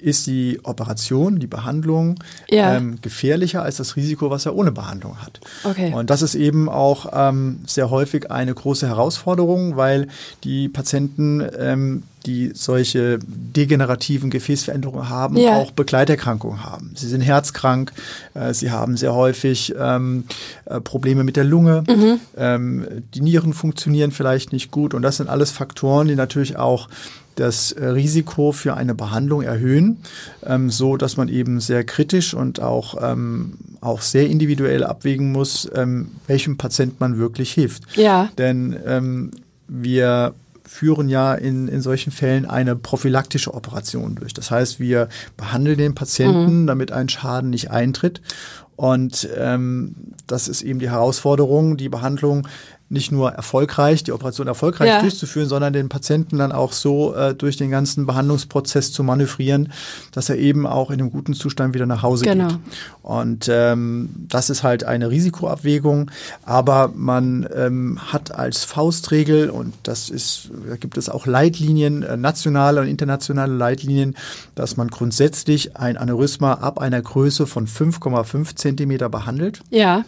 ist 0.00 0.26
die 0.26 0.60
Operation, 0.62 1.38
die 1.38 1.46
Behandlung 1.46 2.16
ja. 2.48 2.76
ähm, 2.76 2.98
gefährlicher 3.00 3.62
als 3.62 3.76
das 3.76 3.96
Risiko, 3.96 4.30
was 4.30 4.46
er 4.46 4.54
ohne 4.54 4.72
Behandlung 4.72 5.18
hat. 5.22 5.40
Okay. 5.64 5.92
Und 5.92 6.10
das 6.10 6.22
ist 6.22 6.34
eben 6.34 6.68
auch 6.68 7.06
ähm, 7.12 7.60
sehr 7.66 7.90
häufig 7.90 8.30
eine 8.30 8.54
große 8.54 8.86
Herausforderung, 8.86 9.76
weil 9.76 10.08
die 10.44 10.68
Patienten 10.68 11.46
ähm, 11.58 12.02
die 12.26 12.50
solche 12.54 13.18
degenerativen 13.24 14.30
Gefäßveränderungen 14.30 15.08
haben, 15.08 15.36
ja. 15.36 15.56
auch 15.56 15.70
Begleiterkrankungen 15.70 16.64
haben. 16.64 16.92
Sie 16.96 17.06
sind 17.06 17.20
herzkrank, 17.20 17.92
äh, 18.34 18.52
sie 18.52 18.70
haben 18.70 18.96
sehr 18.96 19.14
häufig 19.14 19.74
ähm, 19.78 20.24
äh, 20.64 20.80
Probleme 20.80 21.24
mit 21.24 21.36
der 21.36 21.44
Lunge, 21.44 21.84
mhm. 21.88 22.20
ähm, 22.36 22.86
die 23.14 23.20
Nieren 23.20 23.52
funktionieren 23.52 24.10
vielleicht 24.10 24.52
nicht 24.52 24.70
gut 24.70 24.92
und 24.92 25.02
das 25.02 25.18
sind 25.18 25.28
alles 25.28 25.52
Faktoren, 25.52 26.08
die 26.08 26.16
natürlich 26.16 26.56
auch 26.56 26.88
das 27.36 27.74
Risiko 27.78 28.50
für 28.52 28.74
eine 28.74 28.94
Behandlung 28.94 29.42
erhöhen, 29.42 29.98
ähm, 30.44 30.70
so 30.70 30.96
dass 30.96 31.16
man 31.16 31.28
eben 31.28 31.60
sehr 31.60 31.84
kritisch 31.84 32.34
und 32.34 32.60
auch, 32.60 32.96
ähm, 33.00 33.54
auch 33.80 34.00
sehr 34.00 34.26
individuell 34.26 34.82
abwägen 34.82 35.32
muss, 35.32 35.70
ähm, 35.74 36.08
welchem 36.26 36.56
Patient 36.56 36.98
man 36.98 37.18
wirklich 37.18 37.52
hilft. 37.52 37.84
Ja. 37.96 38.30
Denn 38.38 38.76
ähm, 38.86 39.30
wir 39.68 40.34
führen 40.64 41.08
ja 41.08 41.34
in, 41.34 41.68
in 41.68 41.80
solchen 41.80 42.10
Fällen 42.10 42.44
eine 42.44 42.74
prophylaktische 42.74 43.54
Operation 43.54 44.16
durch. 44.16 44.34
Das 44.34 44.50
heißt, 44.50 44.80
wir 44.80 45.08
behandeln 45.36 45.78
den 45.78 45.94
Patienten, 45.94 46.62
mhm. 46.62 46.66
damit 46.66 46.90
ein 46.90 47.08
Schaden 47.08 47.50
nicht 47.50 47.70
eintritt. 47.70 48.20
Und 48.74 49.28
ähm, 49.36 49.94
das 50.26 50.48
ist 50.48 50.62
eben 50.62 50.80
die 50.80 50.90
Herausforderung, 50.90 51.76
die 51.76 51.88
Behandlung 51.88 52.46
nicht 52.88 53.10
nur 53.10 53.32
erfolgreich, 53.32 54.04
die 54.04 54.12
Operation 54.12 54.46
erfolgreich 54.46 54.88
ja. 54.88 55.00
durchzuführen, 55.00 55.48
sondern 55.48 55.72
den 55.72 55.88
Patienten 55.88 56.38
dann 56.38 56.52
auch 56.52 56.72
so 56.72 57.14
äh, 57.14 57.34
durch 57.34 57.56
den 57.56 57.70
ganzen 57.70 58.06
Behandlungsprozess 58.06 58.92
zu 58.92 59.02
manövrieren, 59.02 59.72
dass 60.12 60.28
er 60.28 60.36
eben 60.36 60.66
auch 60.66 60.90
in 60.90 61.00
einem 61.00 61.10
guten 61.10 61.34
Zustand 61.34 61.74
wieder 61.74 61.86
nach 61.86 62.02
Hause 62.02 62.24
genau. 62.24 62.48
geht. 62.48 62.58
Und 63.02 63.48
ähm, 63.50 64.10
das 64.28 64.50
ist 64.50 64.62
halt 64.62 64.84
eine 64.84 65.10
Risikoabwägung, 65.10 66.10
aber 66.44 66.92
man 66.94 67.48
ähm, 67.54 67.98
hat 68.12 68.32
als 68.32 68.64
Faustregel, 68.64 69.50
und 69.50 69.74
das 69.82 70.08
ist, 70.08 70.50
da 70.68 70.76
gibt 70.76 70.96
es 70.96 71.08
auch 71.08 71.26
Leitlinien, 71.26 72.04
äh, 72.04 72.16
nationale 72.16 72.80
und 72.80 72.86
internationale 72.86 73.52
Leitlinien, 73.52 74.14
dass 74.54 74.76
man 74.76 74.88
grundsätzlich 74.88 75.76
ein 75.76 75.96
Aneurysma 75.96 76.54
ab 76.54 76.78
einer 76.78 77.02
Größe 77.02 77.48
von 77.48 77.66
5,5 77.66 78.54
Zentimeter 78.54 79.08
behandelt. 79.08 79.60
Ja. 79.70 80.04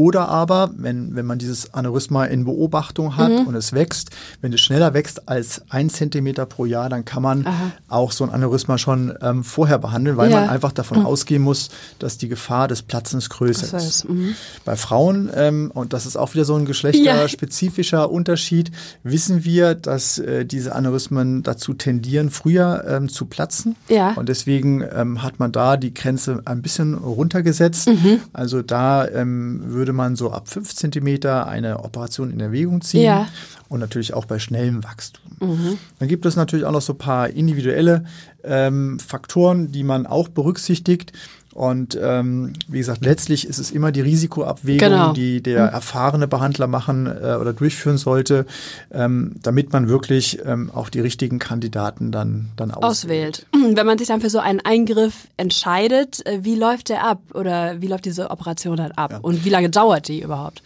Oder 0.00 0.30
aber, 0.30 0.70
wenn, 0.78 1.14
wenn 1.14 1.26
man 1.26 1.38
dieses 1.38 1.74
Aneurysma 1.74 2.24
in 2.24 2.46
Beobachtung 2.46 3.18
hat 3.18 3.28
mhm. 3.28 3.46
und 3.46 3.54
es 3.54 3.74
wächst, 3.74 4.08
wenn 4.40 4.50
es 4.50 4.62
schneller 4.62 4.94
wächst 4.94 5.28
als 5.28 5.60
ein 5.68 5.90
Zentimeter 5.90 6.46
pro 6.46 6.64
Jahr, 6.64 6.88
dann 6.88 7.04
kann 7.04 7.22
man 7.22 7.46
Aha. 7.46 7.72
auch 7.90 8.10
so 8.10 8.24
ein 8.24 8.30
Aneurysma 8.30 8.78
schon 8.78 9.12
ähm, 9.20 9.44
vorher 9.44 9.76
behandeln, 9.78 10.16
weil 10.16 10.30
ja. 10.30 10.40
man 10.40 10.48
einfach 10.48 10.72
davon 10.72 11.00
mhm. 11.00 11.06
ausgehen 11.06 11.42
muss, 11.42 11.68
dass 11.98 12.16
die 12.16 12.28
Gefahr 12.28 12.66
des 12.66 12.80
Platzens 12.80 13.28
größer 13.28 13.66
das 13.72 13.86
ist. 13.86 14.08
Mhm. 14.08 14.36
Bei 14.64 14.74
Frauen, 14.74 15.28
ähm, 15.34 15.70
und 15.74 15.92
das 15.92 16.06
ist 16.06 16.16
auch 16.16 16.32
wieder 16.32 16.46
so 16.46 16.54
ein 16.54 16.64
geschlechterspezifischer 16.64 17.98
ja. 17.98 18.04
Unterschied, 18.04 18.70
wissen 19.02 19.44
wir, 19.44 19.74
dass 19.74 20.18
äh, 20.18 20.46
diese 20.46 20.74
Aneurysmen 20.74 21.42
dazu 21.42 21.74
tendieren, 21.74 22.30
früher 22.30 22.86
ähm, 22.88 23.10
zu 23.10 23.26
platzen. 23.26 23.76
Ja. 23.90 24.14
Und 24.14 24.30
deswegen 24.30 24.82
ähm, 24.94 25.22
hat 25.22 25.38
man 25.40 25.52
da 25.52 25.76
die 25.76 25.92
Grenze 25.92 26.40
ein 26.46 26.62
bisschen 26.62 26.94
runtergesetzt. 26.94 27.88
Mhm. 27.88 28.20
Also 28.32 28.62
da 28.62 29.06
ähm, 29.06 29.60
würde 29.66 29.89
würde 29.90 29.96
man 29.96 30.14
so 30.14 30.30
ab 30.30 30.48
5 30.48 30.72
cm 30.74 31.26
eine 31.26 31.82
Operation 31.82 32.30
in 32.30 32.38
Erwägung 32.38 32.80
ziehen. 32.80 33.02
Ja. 33.02 33.28
Und 33.68 33.80
natürlich 33.80 34.14
auch 34.14 34.24
bei 34.24 34.38
schnellem 34.38 34.84
Wachstum. 34.84 35.24
Mhm. 35.40 35.78
Dann 35.98 36.08
gibt 36.08 36.26
es 36.26 36.36
natürlich 36.36 36.64
auch 36.64 36.72
noch 36.72 36.80
so 36.80 36.92
ein 36.92 36.98
paar 36.98 37.28
individuelle 37.28 38.04
ähm, 38.44 39.00
Faktoren, 39.00 39.72
die 39.72 39.82
man 39.82 40.06
auch 40.06 40.28
berücksichtigt. 40.28 41.12
Und 41.52 41.98
ähm, 42.00 42.52
wie 42.68 42.78
gesagt, 42.78 43.04
letztlich 43.04 43.46
ist 43.46 43.58
es 43.58 43.72
immer 43.72 43.90
die 43.90 44.00
Risikoabwägung, 44.00 44.88
genau. 44.88 45.12
die 45.12 45.42
der 45.42 45.66
mhm. 45.66 45.74
erfahrene 45.74 46.28
Behandler 46.28 46.68
machen 46.68 47.06
äh, 47.06 47.34
oder 47.40 47.52
durchführen 47.52 47.98
sollte, 47.98 48.46
ähm, 48.92 49.34
damit 49.42 49.72
man 49.72 49.88
wirklich 49.88 50.38
ähm, 50.44 50.70
auch 50.72 50.90
die 50.90 51.00
richtigen 51.00 51.40
Kandidaten 51.40 52.12
dann, 52.12 52.50
dann 52.56 52.70
auswählt. 52.70 53.46
auswählt. 53.52 53.76
Wenn 53.76 53.86
man 53.86 53.98
sich 53.98 54.08
dann 54.08 54.20
für 54.20 54.30
so 54.30 54.38
einen 54.38 54.60
Eingriff 54.60 55.26
entscheidet, 55.36 56.24
äh, 56.24 56.44
wie 56.44 56.54
läuft 56.54 56.88
der 56.88 57.04
ab 57.04 57.20
oder 57.34 57.80
wie 57.80 57.88
läuft 57.88 58.04
diese 58.04 58.30
Operation 58.30 58.76
dann 58.76 58.92
ab 58.92 59.10
ja. 59.10 59.18
und 59.18 59.44
wie 59.44 59.50
lange 59.50 59.70
dauert 59.70 60.06
die 60.06 60.22
überhaupt? 60.22 60.62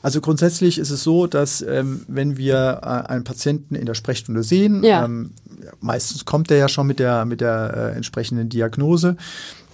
Also 0.00 0.22
grundsätzlich 0.22 0.78
ist 0.78 0.90
es 0.90 1.02
so, 1.02 1.26
dass 1.26 1.60
ähm, 1.60 2.04
wenn 2.08 2.38
wir 2.38 2.80
äh, 2.82 3.10
einen 3.10 3.24
Patienten 3.24 3.74
in 3.74 3.84
der 3.84 3.94
Sprechstunde 3.94 4.42
sehen, 4.42 4.82
ja. 4.82 5.04
ähm, 5.04 5.32
meistens 5.80 6.24
kommt 6.24 6.48
der 6.48 6.56
ja 6.56 6.68
schon 6.68 6.86
mit 6.86 6.98
der, 6.98 7.26
mit 7.26 7.42
der 7.42 7.92
äh, 7.92 7.96
entsprechenden 7.96 8.48
Diagnose, 8.48 9.16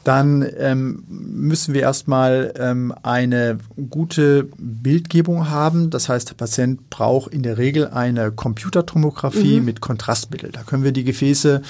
dann 0.09 0.49
ähm, 0.57 1.05
müssen 1.07 1.75
wir 1.75 1.83
erstmal 1.83 2.55
ähm, 2.59 2.95
eine 3.03 3.59
gute 3.91 4.49
Bildgebung 4.57 5.51
haben. 5.51 5.91
Das 5.91 6.09
heißt, 6.09 6.31
der 6.31 6.35
Patient 6.35 6.89
braucht 6.89 7.31
in 7.31 7.43
der 7.43 7.59
Regel 7.59 7.89
eine 7.89 8.33
Computertomographie 8.33 9.61
mhm. 9.61 9.67
mit 9.67 9.83
Kontrastmittel. 9.83 10.51
Da 10.51 10.63
können 10.63 10.83
wir 10.83 10.93
die 10.93 11.05
Gefäße 11.05 11.61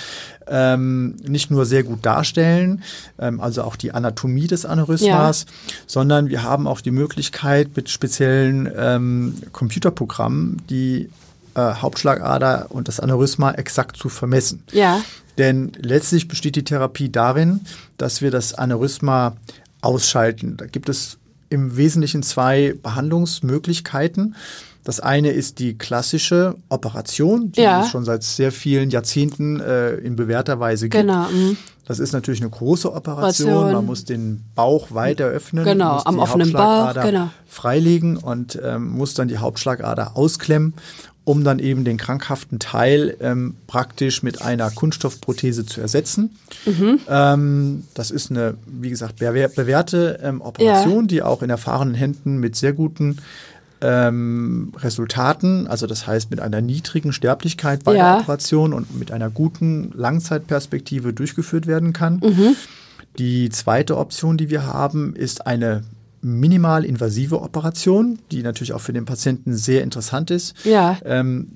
ähm, 0.47 1.17
nicht 1.27 1.51
nur 1.51 1.67
sehr 1.67 1.83
gut 1.83 2.07
darstellen, 2.07 2.85
ähm, 3.19 3.41
also 3.41 3.65
auch 3.65 3.75
die 3.75 3.91
Anatomie 3.91 4.47
des 4.47 4.65
Aneurysmas, 4.65 5.47
ja. 5.49 5.75
sondern 5.89 6.29
wir 6.29 6.45
haben 6.45 6.69
auch 6.69 6.81
die 6.81 6.93
Möglichkeit 6.93 7.71
mit 7.75 7.91
speziellen 7.91 8.71
ähm, 8.77 9.35
Computerprogrammen 9.51 10.63
die 10.71 11.11
äh, 11.57 11.61
Hauptschlagader 11.61 12.67
und 12.69 12.87
das 12.87 13.01
Aneurysma 13.01 13.51
exakt 13.51 13.97
zu 13.97 14.09
vermessen. 14.09 14.63
Ja. 14.71 15.01
Denn 15.39 15.73
letztlich 15.79 16.29
besteht 16.29 16.57
die 16.57 16.65
Therapie 16.65 17.11
darin, 17.11 17.61
dass 17.97 18.21
wir 18.21 18.31
das 18.31 18.55
Aneurysma 18.55 19.37
ausschalten. 19.81 20.57
Da 20.57 20.67
gibt 20.67 20.89
es 20.89 21.19
im 21.49 21.77
Wesentlichen 21.77 22.23
zwei 22.23 22.75
Behandlungsmöglichkeiten. 22.83 24.35
Das 24.85 25.01
eine 25.01 25.31
ist 25.31 25.59
die 25.59 25.77
klassische 25.77 26.57
Operation, 26.69 27.53
die 27.53 27.61
ja. 27.61 27.83
es 27.83 27.91
schon 27.91 28.05
seit 28.05 28.23
sehr 28.23 28.53
vielen 28.53 28.91
Jahrzehnten 28.91 29.61
äh, 29.61 29.95
in 29.97 30.17
bewährter 30.17 30.61
Weise 30.61 30.89
gibt. 30.89 31.03
Genau. 31.03 31.29
Mhm. 31.29 31.57
Das 31.87 31.99
ist 32.01 32.13
natürlich 32.13 32.41
eine 32.43 32.51
große 32.51 32.93
Operation. 32.93 33.49
Operation. 33.49 33.73
Man 33.73 33.87
muss 33.87 34.05
den 34.05 34.45
Bauch 34.55 34.93
weiter 34.93 35.25
öffnen, 35.25 35.65
genau, 35.65 35.95
muss 35.95 36.07
am 36.07 36.19
offenen 36.19 36.53
Bauch, 36.53 36.93
genau. 36.95 37.31
freilegen 37.47 38.19
und 38.19 38.59
ähm, 38.63 38.91
muss 38.91 39.15
dann 39.15 39.29
die 39.29 39.39
Hauptschlagader 39.39 40.17
ausklemmen 40.17 40.75
um 41.29 41.45
dann 41.45 41.59
eben 41.59 41.85
den 41.85 41.99
krankhaften 41.99 42.59
Teil 42.59 43.15
ähm, 43.21 43.55
praktisch 43.67 44.23
mit 44.23 44.41
einer 44.41 44.71
Kunststoffprothese 44.71 45.67
zu 45.67 45.79
ersetzen. 45.83 46.31
Mhm. 46.65 47.01
Ähm, 47.07 47.85
das 47.93 48.11
ist 48.11 48.31
eine, 48.31 48.55
wie 48.67 48.89
gesagt, 48.89 49.17
bewährte 49.17 50.21
ähm, 50.23 50.41
Operation, 50.41 51.03
ja. 51.03 51.07
die 51.07 51.23
auch 51.23 51.43
in 51.43 51.51
erfahrenen 51.51 51.93
Händen 51.93 52.39
mit 52.39 52.57
sehr 52.57 52.73
guten 52.73 53.19
ähm, 53.83 54.73
Resultaten, 54.79 55.67
also 55.67 55.87
das 55.87 56.07
heißt 56.07 56.31
mit 56.31 56.41
einer 56.41 56.63
niedrigen 56.63 57.13
Sterblichkeit 57.13 57.85
bei 57.85 57.95
ja. 57.95 58.13
der 58.13 58.21
Operation 58.23 58.73
und 58.73 58.99
mit 58.99 59.13
einer 59.13 59.29
guten 59.29 59.93
Langzeitperspektive 59.95 61.13
durchgeführt 61.13 61.67
werden 61.67 61.93
kann. 61.93 62.23
Mhm. 62.25 62.57
Die 63.19 63.51
zweite 63.51 63.99
Option, 63.99 64.39
die 64.39 64.49
wir 64.49 64.65
haben, 64.65 65.15
ist 65.15 65.47
eine 65.47 65.83
minimal 66.21 66.85
invasive 66.85 67.41
Operation, 67.41 68.19
die 68.31 68.43
natürlich 68.43 68.73
auch 68.73 68.81
für 68.81 68.93
den 68.93 69.05
Patienten 69.05 69.57
sehr 69.57 69.83
interessant 69.83 70.31
ist. 70.31 70.55
Ja. 70.65 70.99
Ähm, 71.05 71.49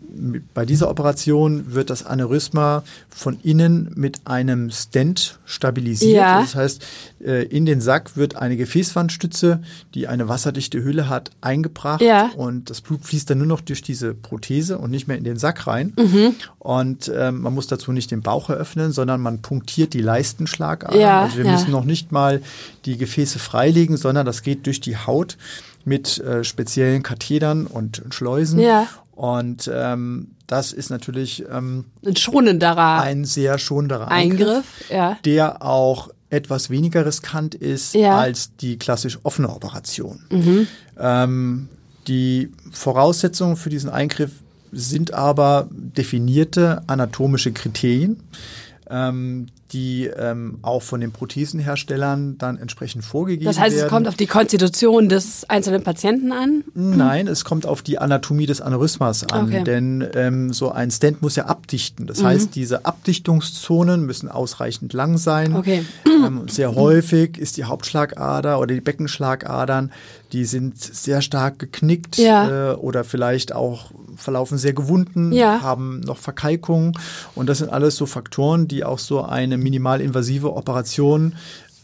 bei 0.55 0.65
dieser 0.65 0.89
Operation 0.91 1.75
wird 1.75 1.91
das 1.91 2.05
Aneurysma 2.05 2.85
von 3.09 3.39
innen 3.43 3.91
mit 3.95 4.21
einem 4.27 4.71
Stent 4.71 5.39
stabilisiert. 5.45 6.17
Ja. 6.17 6.41
Das 6.41 6.55
heißt, 6.55 6.85
äh, 7.25 7.45
in 7.45 7.67
den 7.67 7.81
Sack 7.81 8.17
wird 8.17 8.37
eine 8.37 8.57
Gefäßwandstütze, 8.57 9.63
die 9.95 10.07
eine 10.07 10.29
wasserdichte 10.29 10.85
Hülle 10.85 11.09
hat, 11.09 11.31
eingebracht 11.41 12.03
ja. 12.03 12.31
und 12.37 12.71
das 12.71 12.81
Blut 12.81 13.05
fließt 13.05 13.31
dann 13.31 13.39
nur 13.39 13.47
noch 13.47 13.61
durch 13.61 13.83
diese 13.83 14.15
Prothese 14.15 14.79
und 14.79 14.91
nicht 14.91 15.09
mehr 15.09 15.19
in 15.19 15.25
den 15.25 15.39
Sack 15.39 15.67
rein. 15.67 15.93
Mhm. 15.97 16.35
Und 16.59 17.11
ähm, 17.15 17.41
man 17.41 17.55
muss 17.55 17.67
dazu 17.67 17.93
nicht 17.93 18.11
den 18.11 18.23
Bauch 18.23 18.51
eröffnen, 18.51 18.93
sondern 18.93 19.21
man 19.21 19.43
punktiert 19.43 19.95
die 19.95 20.01
Leistenschlagadern. 20.01 21.01
Ja. 21.01 21.23
Also 21.23 21.39
wir 21.39 21.51
müssen 21.51 21.71
noch 21.71 21.85
nicht 21.85 22.13
mal 22.13 22.43
die 22.85 22.97
Gefäße 22.97 23.39
freilegen, 23.39 23.97
sondern 23.97 24.27
das 24.27 24.43
geht 24.43 24.52
durch 24.57 24.81
die 24.81 24.97
Haut 24.97 25.37
mit 25.85 26.19
äh, 26.19 26.45
speziellen 26.45 27.03
Kathedern 27.03 27.67
und 27.67 28.03
Schleusen. 28.11 28.61
Ja. 28.61 28.89
Und 29.15 29.71
ähm, 29.73 30.29
das 30.47 30.73
ist 30.73 30.91
natürlich 30.91 31.45
ähm, 31.51 31.85
ein 32.05 32.17
schonenderer 32.17 33.01
ein 33.01 33.25
sehr 33.25 33.59
schonenderer 33.59 34.09
Eingriff, 34.09 34.49
Eingriff 34.49 34.91
ja. 34.91 35.19
der 35.25 35.63
auch 35.63 36.11
etwas 36.31 36.71
weniger 36.71 37.05
riskant 37.05 37.55
ist 37.55 37.95
Ja. 37.95 38.19
als 38.19 38.57
die 38.57 38.79
klassisch 38.79 39.19
offene 39.23 39.51
Operation. 39.51 40.21
Mhm. 40.31 40.67
Ähm, 40.99 41.69
die 42.09 42.51
Voraussetzungen 42.71 43.57
für 43.57 43.71
diesen 43.71 43.91
Eingriff 43.91 44.33
sind 44.73 45.13
aber 45.13 45.69
definierte 45.71 46.83
anatomische 46.87 47.53
Kriterien, 47.53 48.21
ähm, 48.93 49.47
die 49.73 50.05
ähm, 50.05 50.59
auch 50.61 50.83
von 50.83 51.01
den 51.01 51.13
Prothesenherstellern 51.13 52.37
dann 52.37 52.59
entsprechend 52.59 53.05
vorgegeben 53.07 53.47
Das 53.47 53.59
heißt, 53.59 53.75
werden. 53.75 53.87
es 53.87 53.91
kommt 53.91 54.07
auf 54.09 54.17
die 54.17 54.27
Konstitution 54.27 55.09
des 55.09 55.49
einzelnen 55.49 55.83
Patienten 55.83 56.31
an. 56.31 56.63
Nein, 56.75 57.27
es 57.27 57.45
kommt 57.45 57.65
auf 57.65 57.81
die 57.81 57.99
Anatomie 57.99 58.45
des 58.45 58.61
Aneurysmas 58.61 59.25
an, 59.33 59.47
Okay. 59.47 59.61
Mhm. 59.61 59.65
denn 59.65 60.09
ähm, 60.15 60.53
so 60.53 60.71
ein 60.73 60.91
Stent 60.91 61.23
muss 61.23 61.37
ja 61.37 61.47
abdichten. 61.47 62.07
Das 62.07 62.23
heißt, 62.23 62.55
diese 62.55 62.85
Abdichtungszonen 62.85 64.05
müssen 64.05 64.29
ausreichend 64.29 64.93
lang 64.93 65.17
sein. 65.17 65.57
Okay. 65.57 65.85
Ähm, 66.07 66.49
sehr 66.49 66.75
häufig 66.75 67.39
ist 67.39 67.57
die 67.57 67.65
Hauptschlagader 67.65 68.59
oder 68.61 68.75
die 68.75 68.81
Beckenschlagadern, 68.83 69.91
die 70.33 70.45
sind 70.45 70.79
sehr 70.79 71.23
stark 71.23 71.59
geknickt 71.59 72.19
Ja. 72.19 72.73
äh, 72.73 72.75
oder 72.75 73.05
vielleicht 73.05 73.55
auch 73.55 73.91
verlaufen 74.17 74.59
sehr 74.59 74.73
gewunden, 74.73 75.33
Ja. 75.33 75.63
haben 75.63 76.01
noch 76.01 76.19
Verkalkungen 76.19 76.93
und 77.35 77.49
das 77.49 77.59
sind 77.59 77.71
alles 77.71 77.97
so 77.97 78.07
Faktoren, 78.07 78.69
die 78.69 78.85
auch 78.85 78.99
so 78.99 79.23
eine 79.23 79.57
minimalinvasive 79.59 80.53
Operation 80.55 81.35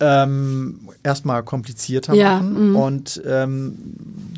ähm, 0.00 0.78
erstmal 1.02 1.42
komplizierter 1.42 2.14
Ja, 2.14 2.38
machen 2.40 2.74
und 2.76 3.20
ähm, 3.26 3.74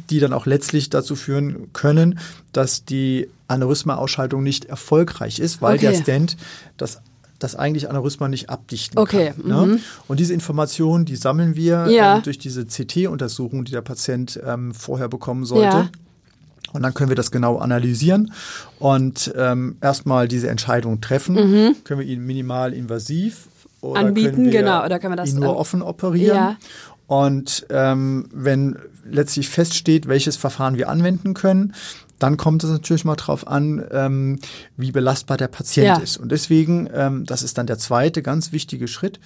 die 0.09 0.19
dann 0.19 0.33
auch 0.33 0.47
letztlich 0.47 0.89
dazu 0.91 1.17
führen 1.17 1.69
können, 1.75 2.19
dass 2.53 2.85
die 2.87 3.29
Aneurysma-Ausschaltung 3.49 4.43
nicht 4.43 4.65
erfolgreich 4.67 5.39
ist, 5.39 5.61
weil 5.61 5.75
Okay. 5.77 5.87
der 5.87 5.95
Stent 5.95 6.37
das 6.77 7.01
das 7.39 7.57
eigentlich 7.57 7.89
Aneurysma 7.89 8.29
nicht 8.29 8.51
abdichten 8.51 8.99
Okay, 8.99 9.33
kann. 9.35 9.49
Ne? 9.71 9.81
Und 10.09 10.21
diese 10.21 10.35
Informationen, 10.35 11.07
die 11.07 11.17
sammeln 11.17 11.57
wir 11.57 11.87
Ja. 11.89 12.17
ähm, 12.17 12.23
durch 12.23 12.39
diese 12.39 12.67
CT-Untersuchung, 12.67 13.65
die 13.65 13.73
der 13.73 13.81
Patient 13.81 14.39
ähm, 14.47 14.75
vorher 14.75 15.09
bekommen 15.09 15.47
sollte. 15.47 15.77
Ja. 15.79 15.89
Und 16.73 16.83
dann 16.83 16.95
können 16.95 17.09
wir 17.11 17.17
das 17.17 17.31
genau 17.31 17.59
analysieren 17.59 18.33
und 18.79 19.33
ähm, 19.37 19.77
erstmal 19.81 20.29
diese 20.29 20.49
Entscheidung 20.49 21.01
treffen. 21.01 21.35
Können 21.85 22.01
wir 22.01 22.07
ihn 22.07 22.25
minimal 22.25 22.73
invasiv 22.73 23.49
oder 23.81 24.01
Mhm. 24.03 24.07
Anbieten, 24.09 24.31
können 24.37 24.45
wir 24.53 24.61
genau, 24.61 24.85
oder 24.85 24.99
können 24.99 25.13
wir 25.13 25.17
das, 25.17 25.31
ihn 25.31 25.41
nur 25.41 25.57
offen 25.57 25.83
operieren? 25.83 26.37
ja. 26.37 26.57
Und 27.07 27.67
ähm, 27.71 28.29
wenn 28.33 28.77
letztlich 29.05 29.49
feststeht, 29.49 30.07
welches 30.07 30.37
Verfahren 30.37 30.77
wir 30.79 30.89
anwenden 30.89 31.35
können, 31.35 31.75
dann 32.21 32.37
kommt 32.37 32.63
es 32.63 32.71
natürlich 32.71 33.05
mal 33.05 33.17
drauf 33.17 33.49
an, 33.49 33.85
ähm, 33.91 34.39
wie 34.77 34.93
belastbar 34.93 35.37
der 35.37 35.49
Patient 35.49 35.87
Ja. 35.89 35.97
ist. 35.97 36.19
Und 36.19 36.31
deswegen, 36.31 36.89
ähm, 36.95 37.25
das 37.25 37.43
ist 37.43 37.59
dann 37.59 37.67
der 37.67 37.79
zweite 37.79 38.23
ganz 38.23 38.53
wichtige 38.53 38.87
Schritt, 38.87 39.19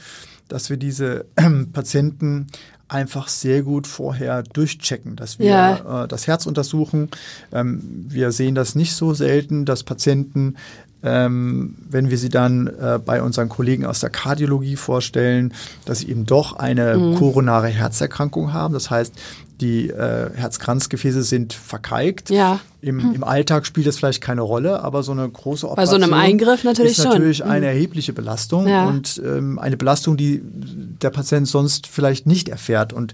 dass 0.49 0.71
wir 0.71 0.77
diese 0.79 1.27
ähm, 1.37 1.73
Patienten 1.73 2.47
einfach 2.89 3.29
sehr 3.29 3.63
gut 3.63 3.87
vorher 3.87 4.43
durchchecken, 4.43 5.17
dass 5.17 5.39
wir 5.39 5.47
Ja. 5.47 6.05
äh, 6.05 6.09
das 6.09 6.27
Herz 6.27 6.47
untersuchen. 6.47 7.09
Ähm, 7.53 7.83
wir 8.09 8.31
sehen 8.33 8.55
das 8.55 8.75
nicht 8.75 8.95
so 8.95 9.15
selten, 9.15 9.65
dass 9.65 9.83
Patienten 9.85 10.57
ähm, 11.05 11.75
wenn 11.91 12.09
wir 12.11 12.19
sie 12.19 12.31
dann 12.31 12.67
äh, 12.67 12.99
bei 13.05 13.23
unseren 13.23 13.49
Kollegen 13.49 13.85
aus 13.85 14.01
der 14.01 14.11
Kardiologie 14.11 14.77
vorstellen, 14.77 15.53
dass 15.85 15.99
sie 16.01 16.09
eben 16.09 16.25
doch 16.27 16.57
eine 16.57 16.97
Mhm. 16.97 17.15
koronare 17.17 17.69
Herzerkrankung 17.69 18.53
haben. 18.53 18.73
Das 18.75 18.91
heißt, 18.91 19.15
die 19.61 19.89
äh, 19.91 20.31
Herzkranzgefäße 20.35 21.23
sind 21.23 21.53
verkalkt. 21.53 22.31
Ja. 22.31 22.59
Im, 22.81 23.15
Im 23.15 23.23
Alltag 23.23 23.67
spielt 23.67 23.87
das 23.87 23.97
vielleicht 23.99 24.21
keine 24.21 24.41
Rolle, 24.43 24.83
aber 24.83 25.03
so 25.03 25.13
eine 25.13 25.29
große 25.29 25.67
Bei 25.77 25.87
so 25.87 25.95
Operation 25.97 26.03
einem 26.03 26.15
Eingriff 26.15 26.65
natürlich 26.65 26.93
ist 26.99 27.03
schon. 27.03 27.13
natürlich 27.13 27.45
Mhm. 27.45 27.51
eine 27.51 27.67
erhebliche 27.67 28.13
Belastung 28.13 28.67
Ja. 28.67 28.87
und 28.87 29.23
ähm, 29.25 29.59
eine 29.59 29.77
Belastung, 29.77 30.17
die 30.17 30.43
der 30.43 31.11
Patient 31.11 31.47
sonst 31.47 31.87
vielleicht 31.87 32.27
nicht 32.27 32.49
erfährt. 32.49 32.93
Und 32.93 33.13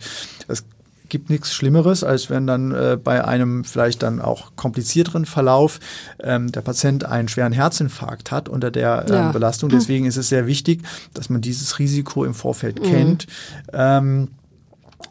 es 0.49 0.65
gibt 1.11 1.29
nichts 1.29 1.53
Schlimmeres, 1.53 2.03
als 2.03 2.31
wenn 2.31 2.47
dann 2.47 2.73
äh, 2.73 2.97
bei 3.03 3.23
einem 3.25 3.65
vielleicht 3.65 4.03
dann 4.03 4.21
auch 4.21 4.53
komplizierteren 4.57 5.27
Verlauf 5.27 5.79
ähm, 6.23 6.51
der 6.51 6.63
Patient 6.63 7.05
einen 7.05 7.29
schweren 7.29 7.53
Herzinfarkt 7.53 8.31
hat 8.31 8.49
unter 8.49 8.71
der 8.71 9.05
ähm, 9.09 9.15
Ja. 9.15 9.27
Hm. 9.27 9.33
Belastung. 9.33 9.69
Deswegen 9.71 10.07
ist 10.07 10.17
es 10.17 10.29
sehr 10.31 10.47
wichtig, 10.47 10.81
dass 11.13 11.29
man 11.29 11.43
dieses 11.43 11.79
Risiko 11.79 12.25
im 12.25 12.33
Vorfeld 12.35 12.81
Mhm. 12.81 12.85
kennt. 12.85 13.27
Ähm, 13.73 14.29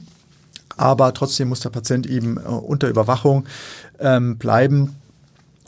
Aber 0.79 1.13
trotzdem 1.13 1.49
muss 1.49 1.61
der 1.61 1.69
Patient 1.71 2.07
eben 2.07 2.39
äh, 2.39 2.41
unter 2.49 2.89
Überwachung 2.89 3.45
ähm, 4.01 4.39
bleiben, 4.39 4.97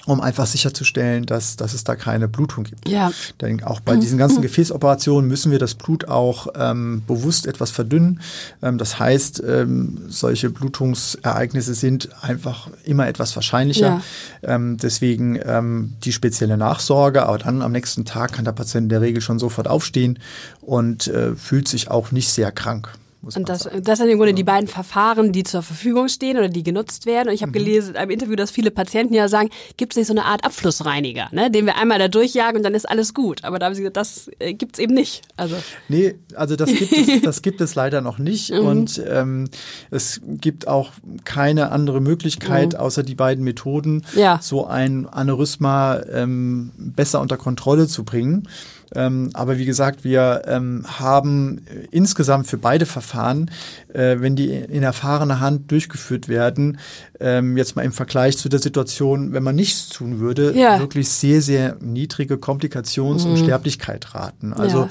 um 0.06 0.20
einfach 0.20 0.46
sicherzustellen, 0.46 1.24
dass, 1.26 1.56
dass 1.56 1.72
es 1.72 1.84
da 1.84 1.96
keine 1.96 2.28
Blutung 2.28 2.64
gibt. 2.64 2.88
Ja. 2.88 3.10
Denn 3.40 3.62
auch 3.64 3.80
bei 3.80 3.96
diesen 3.96 4.18
ganzen 4.18 4.42
Gefäßoperationen 4.42 5.28
müssen 5.28 5.50
wir 5.50 5.58
das 5.58 5.74
Blut 5.74 6.08
auch 6.08 6.48
ähm, 6.56 7.02
bewusst 7.06 7.46
etwas 7.46 7.70
verdünnen. 7.70 8.20
Ähm, 8.62 8.78
das 8.78 8.98
heißt, 8.98 9.42
ähm, 9.46 10.02
solche 10.08 10.50
Blutungsereignisse 10.50 11.74
sind 11.74 12.10
einfach 12.22 12.68
immer 12.84 13.06
etwas 13.06 13.34
wahrscheinlicher. 13.34 14.02
Ähm, 14.42 14.76
deswegen 14.76 15.38
ähm, 15.44 15.94
die 16.04 16.12
spezielle 16.12 16.56
Nachsorge. 16.56 17.24
Aber 17.26 17.38
dann 17.38 17.62
am 17.62 17.72
nächsten 17.72 18.04
Tag 18.04 18.32
kann 18.32 18.44
der 18.44 18.52
Patient 18.52 18.84
in 18.84 18.88
der 18.90 19.00
Regel 19.00 19.22
schon 19.22 19.38
sofort 19.38 19.68
aufstehen 19.68 20.18
und 20.60 21.06
äh, 21.08 21.34
fühlt 21.34 21.68
sich 21.68 21.90
auch 21.90 22.12
nicht 22.12 22.28
sehr 22.28 22.52
krank. 22.52 22.90
Muss 23.24 23.36
Und 23.36 23.48
das, 23.48 23.68
das 23.82 23.98
sind 23.98 24.08
im 24.08 24.18
Grunde 24.18 24.34
die 24.34 24.44
beiden 24.44 24.68
Verfahren, 24.68 25.32
die 25.32 25.42
zur 25.44 25.62
Verfügung 25.62 26.08
stehen 26.08 26.36
oder 26.36 26.48
die 26.48 26.62
genutzt 26.62 27.06
werden. 27.06 27.28
Und 27.28 27.34
ich 27.34 27.42
habe 27.42 27.50
Mhm. 27.50 27.54
gelesen 27.54 27.90
in 27.90 27.96
einem 27.96 28.10
Interview, 28.10 28.36
dass 28.36 28.50
viele 28.50 28.70
Patienten 28.70 29.14
ja 29.14 29.28
sagen, 29.28 29.48
gibt 29.76 29.92
es 29.92 29.96
nicht 29.96 30.06
so 30.06 30.12
eine 30.12 30.24
Art 30.24 30.44
Abflussreiniger, 30.44 31.28
ne, 31.32 31.50
den 31.50 31.66
wir 31.66 31.76
einmal 31.76 31.98
da 31.98 32.08
durchjagen 32.08 32.56
und 32.58 32.62
dann 32.62 32.74
ist 32.74 32.88
alles 32.88 33.14
gut. 33.14 33.44
Aber 33.44 33.58
da 33.58 33.66
haben 33.66 33.74
sie 33.74 33.80
gesagt, 33.82 33.96
das 33.96 34.30
äh, 34.38 34.54
gibt's 34.54 34.78
eben 34.78 34.94
nicht. 34.94 35.22
Also 35.36 35.56
Nee, 35.88 36.16
also 36.34 36.56
das 36.56 36.70
gibt 36.70 36.92
es, 36.92 37.06
das 37.22 37.42
gibt 37.42 37.60
es 37.60 37.74
leider 37.74 38.00
noch 38.00 38.18
nicht. 38.18 38.50
Mhm. 38.52 38.58
Und 38.58 39.02
ähm, 39.08 39.48
es 39.90 40.20
gibt 40.24 40.68
auch 40.68 40.92
keine 41.24 41.72
andere 41.72 42.00
Möglichkeit, 42.00 42.76
außer 42.76 43.02
die 43.02 43.14
beiden 43.14 43.44
Methoden, 43.44 44.04
Mhm. 44.14 44.18
Ja. 44.18 44.38
so 44.42 44.66
ein 44.66 45.06
Aneurysma 45.06 46.00
ähm, 46.12 46.72
besser 46.76 47.20
unter 47.20 47.36
Kontrolle 47.36 47.86
zu 47.88 48.04
bringen. 48.04 48.48
Ähm, 48.94 49.30
aber 49.34 49.58
wie 49.58 49.64
gesagt, 49.64 50.04
wir 50.04 50.42
ähm, 50.46 50.84
haben 50.86 51.62
insgesamt 51.90 52.46
für 52.46 52.58
beide 52.58 52.86
Verfahren, 52.86 53.50
äh, 53.92 54.16
wenn 54.20 54.36
die 54.36 54.50
in 54.50 54.82
erfahrener 54.82 55.40
Hand 55.40 55.70
durchgeführt 55.70 56.28
werden, 56.28 56.78
ähm, 57.20 57.56
jetzt 57.56 57.76
mal 57.76 57.82
im 57.84 57.92
Vergleich 57.92 58.36
zu 58.38 58.48
der 58.48 58.60
Situation, 58.60 59.32
wenn 59.32 59.42
man 59.42 59.54
nichts 59.56 59.88
tun 59.88 60.20
würde, 60.20 60.52
Ja. 60.56 60.78
wirklich 60.80 61.08
sehr, 61.08 61.40
sehr 61.42 61.76
niedrige 61.80 62.36
Komplikations- 62.36 63.24
und 63.24 63.38
Sterblichkeitsraten. 63.38 64.52
Also 64.52 64.82
Ja. 64.82 64.88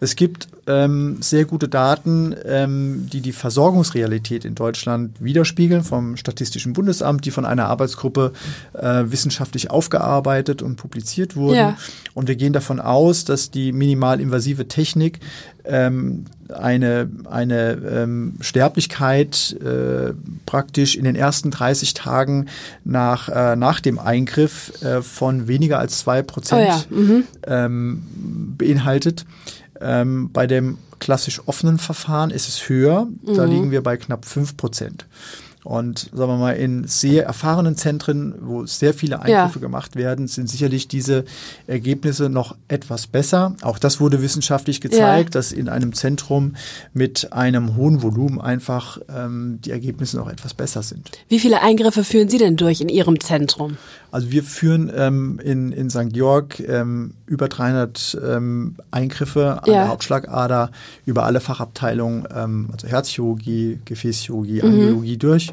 Es 0.00 0.16
gibt 0.16 0.48
ähm, 0.66 1.18
sehr 1.20 1.44
gute 1.44 1.68
Daten, 1.68 2.34
ähm, 2.44 3.08
die 3.12 3.20
die 3.20 3.32
Versorgungsrealität 3.32 4.44
in 4.44 4.54
Deutschland 4.54 5.22
widerspiegeln 5.22 5.84
vom 5.84 6.16
Statistischen 6.16 6.72
Bundesamt, 6.72 7.24
die 7.24 7.30
von 7.30 7.46
einer 7.46 7.66
Arbeitsgruppe 7.66 8.32
äh, 8.74 9.04
wissenschaftlich 9.06 9.70
aufgearbeitet 9.70 10.62
und 10.62 10.76
publiziert 10.76 11.36
wurden. 11.36 11.56
Ja. 11.56 11.78
Und 12.14 12.28
wir 12.28 12.36
gehen 12.36 12.52
davon 12.52 12.80
aus, 12.80 13.24
dass 13.24 13.50
die 13.50 13.72
minimalinvasive 13.72 14.68
Technik 14.68 15.20
ähm, 15.64 16.26
eine, 16.52 17.10
eine 17.28 17.72
ähm, 17.72 18.34
Sterblichkeit 18.40 19.56
äh, 19.60 20.12
praktisch 20.46 20.94
in 20.96 21.04
den 21.04 21.16
ersten 21.16 21.50
30 21.50 21.94
Tagen 21.94 22.46
nach, 22.84 23.28
äh, 23.28 23.56
nach 23.56 23.80
dem 23.80 23.98
Eingriff 23.98 24.72
äh, 24.82 25.02
von 25.02 25.48
weniger 25.48 25.78
als 25.78 25.98
zwei 25.98 26.22
Prozent 26.22 26.62
Oh 26.62 26.64
ja, 26.64 26.82
mhm. 26.90 27.24
ähm, 27.46 28.02
beinhaltet. 28.56 29.24
Ähm, 29.80 30.30
bei 30.32 30.46
dem 30.46 30.78
klassisch 30.98 31.40
offenen 31.46 31.78
Verfahren 31.78 32.30
ist 32.30 32.48
es 32.48 32.68
höher. 32.68 33.06
Da 33.24 33.46
Mhm. 33.46 33.52
liegen 33.52 33.70
wir 33.70 33.82
bei 33.82 33.96
knapp 33.96 34.24
5 34.24 34.56
Prozent. 34.56 35.06
Und 35.62 36.10
sagen 36.14 36.30
wir 36.30 36.36
mal, 36.38 36.52
in 36.52 36.86
sehr 36.86 37.24
erfahrenen 37.24 37.74
Zentren, 37.74 38.36
wo 38.40 38.66
sehr 38.66 38.94
viele 38.94 39.20
Eingriffe 39.20 39.58
gemacht 39.58 39.96
werden, 39.96 40.28
sind 40.28 40.48
sicherlich 40.48 40.86
diese 40.86 41.24
Ergebnisse 41.66 42.28
noch 42.28 42.54
etwas 42.68 43.08
besser. 43.08 43.56
Auch 43.62 43.80
das 43.80 43.98
wurde 44.00 44.22
wissenschaftlich 44.22 44.80
gezeigt, 44.80 45.34
dass 45.34 45.50
in 45.50 45.68
einem 45.68 45.92
Zentrum 45.92 46.54
mit 46.92 47.32
einem 47.32 47.74
hohen 47.74 48.00
Volumen 48.02 48.40
einfach 48.40 48.98
ähm, 49.12 49.58
die 49.64 49.72
Ergebnisse 49.72 50.16
noch 50.18 50.28
etwas 50.28 50.54
besser 50.54 50.84
sind. 50.84 51.10
Wie 51.28 51.40
viele 51.40 51.60
Eingriffe 51.62 52.04
führen 52.04 52.28
Sie 52.28 52.38
denn 52.38 52.56
durch 52.56 52.80
in 52.80 52.88
Ihrem 52.88 53.18
Zentrum? 53.18 53.76
Also 54.12 54.30
wir 54.30 54.42
führen 54.42 54.90
ähm, 54.94 55.40
in, 55.42 55.72
in 55.72 55.90
St. 55.90 56.12
Georg 56.12 56.60
ähm, 56.60 57.14
über 57.26 57.48
300 57.48 58.18
ähm, 58.24 58.76
Eingriffe 58.90 59.62
an 59.62 59.68
Ja. 59.70 59.72
der 59.80 59.88
Hauptschlagader 59.88 60.70
über 61.04 61.24
alle 61.24 61.40
Fachabteilungen, 61.40 62.26
ähm, 62.34 62.68
also 62.72 62.86
Herzchirurgie, 62.88 63.78
Gefäßchirurgie, 63.84 64.62
Mhm. 64.62 64.68
Angiologie 64.68 65.16
durch 65.16 65.52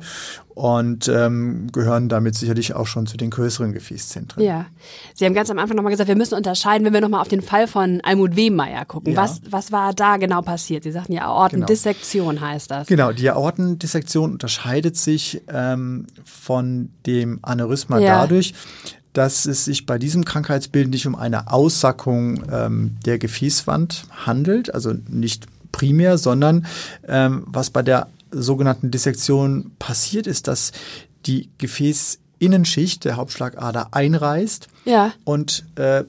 und 0.56 1.08
ähm, 1.08 1.68
gehören 1.72 2.10
damit 2.10 2.36
sicherlich 2.36 2.76
auch 2.76 2.88
schon 2.88 3.08
zu 3.08 3.18
den 3.18 3.30
größeren 3.30 3.74
Gefäßzentren. 3.74 4.44
Ja. 4.44 4.66
Sie 5.14 5.26
haben 5.26 5.34
ganz 5.34 5.50
am 5.50 5.60
Anfang 5.60 5.76
nochmal 5.76 5.92
gesagt, 5.92 6.08
wir 6.08 6.16
müssen 6.16 6.36
unterscheiden, 6.36 6.86
wenn 6.86 6.94
wir 6.94 7.02
nochmal 7.02 7.22
auf 7.22 7.28
den 7.28 7.42
Fall 7.42 7.68
von 7.68 8.02
Almut 8.04 8.36
Wehmeier 8.36 8.86
gucken. 8.86 9.14
Ja. 9.14 9.20
Was, 9.24 9.42
was 9.50 9.72
war 9.72 9.94
da 9.94 10.18
genau 10.18 10.42
passiert? 10.42 10.84
Sie 10.84 10.92
sagten 10.92 11.14
ja, 11.14 11.26
Aortendissektion 11.26 12.42
heißt 12.42 12.70
das. 12.72 12.88
Genau, 12.88 13.12
die 13.12 13.30
Aortendissektion 13.30 14.34
unterscheidet 14.34 14.98
sich 14.98 15.42
ähm, 15.48 16.08
von 16.24 16.90
dem 17.06 17.40
Aneurysma 17.42 18.00
Ja. 18.00 18.22
dadurch, 18.22 18.54
dass 19.14 19.46
es 19.46 19.66
sich 19.66 19.86
bei 19.86 19.98
diesem 19.98 20.26
Krankheitsbild 20.26 20.90
nicht 20.90 21.06
um 21.06 21.16
eine 21.16 21.52
Aussackung 21.52 22.44
ähm, 22.52 22.98
der 23.06 23.20
Gefäßwand 23.20 24.06
handelt, 24.26 24.74
also 24.74 24.94
nicht 25.08 25.46
primär, 25.72 26.18
sondern 26.18 26.66
ähm, 27.08 27.44
was 27.48 27.70
bei 27.70 27.82
der 27.82 28.08
sogenannten 28.34 28.92
Dissektion 28.92 29.72
passiert 29.80 30.28
ist, 30.28 30.48
dass 30.48 30.72
die 31.26 31.50
Gefäßinnenschicht 31.58 33.06
der 33.06 33.16
Hauptschlagader 33.16 33.90
einreißt 33.92 34.68
Ja. 34.86 35.14
und 35.24 35.66
äh, 35.76 36.04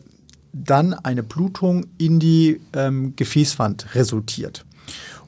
dann 0.53 0.95
eine 0.95 1.23
Blutung 1.23 1.87
in 1.99 2.21
die 2.21 2.61
ähm, 2.73 3.15
Gefäßwand 3.17 3.95
resultiert. 3.95 4.65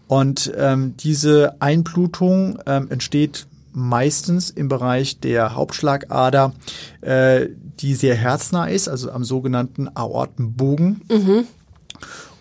Und 0.09 0.53
ähm, 0.57 0.95
diese 0.99 1.61
Einblutung 1.61 2.59
ähm, 2.67 2.89
entsteht 2.91 3.47
meistens 3.73 4.51
im 4.51 4.69
Bereich 4.69 5.19
der 5.21 5.55
Hauptschlagader, 5.57 6.53
äh, 7.01 7.49
die 7.81 7.95
sehr 7.95 8.15
herznah 8.15 8.67
ist, 8.67 8.89
also 8.89 9.11
am 9.11 9.25
sogenannten 9.25 9.89
Aortenbogen. 9.95 11.03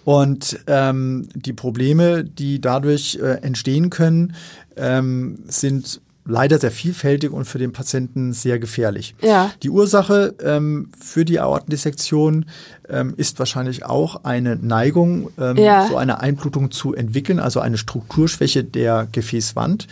Und 0.05 0.59
ähm, 0.67 1.27
die 1.33 1.53
Probleme, 1.53 2.23
die 2.23 2.61
dadurch 2.61 3.19
äh, 3.21 3.41
entstehen 3.41 3.89
können, 3.89 4.35
ähm, 4.77 5.39
sind 5.47 5.99
leider 6.27 6.57
sehr 6.59 6.71
vielfältig 6.71 7.31
und 7.31 7.45
für 7.45 7.59
den 7.59 7.71
Patienten 7.71 8.33
sehr 8.33 8.57
gefährlich. 8.57 9.13
Ja. 9.21 9.51
Die 9.61 9.69
Ursache 9.69 10.33
ähm, 10.43 10.89
für 10.99 11.23
die 11.23 11.39
Aortendissektion 11.39 12.45
ähm, 12.89 13.13
ist 13.17 13.37
wahrscheinlich 13.39 13.85
auch 13.85 14.23
eine 14.23 14.55
Neigung, 14.55 15.29
ähm, 15.39 15.57
Ja. 15.57 15.87
so 15.87 15.97
eine 15.97 16.21
Einblutung 16.21 16.71
zu 16.71 16.93
entwickeln, 16.95 17.39
also 17.39 17.59
eine 17.59 17.77
Strukturschwäche 17.77 18.63
der 18.63 19.07
Gefäßwand. 19.11 19.87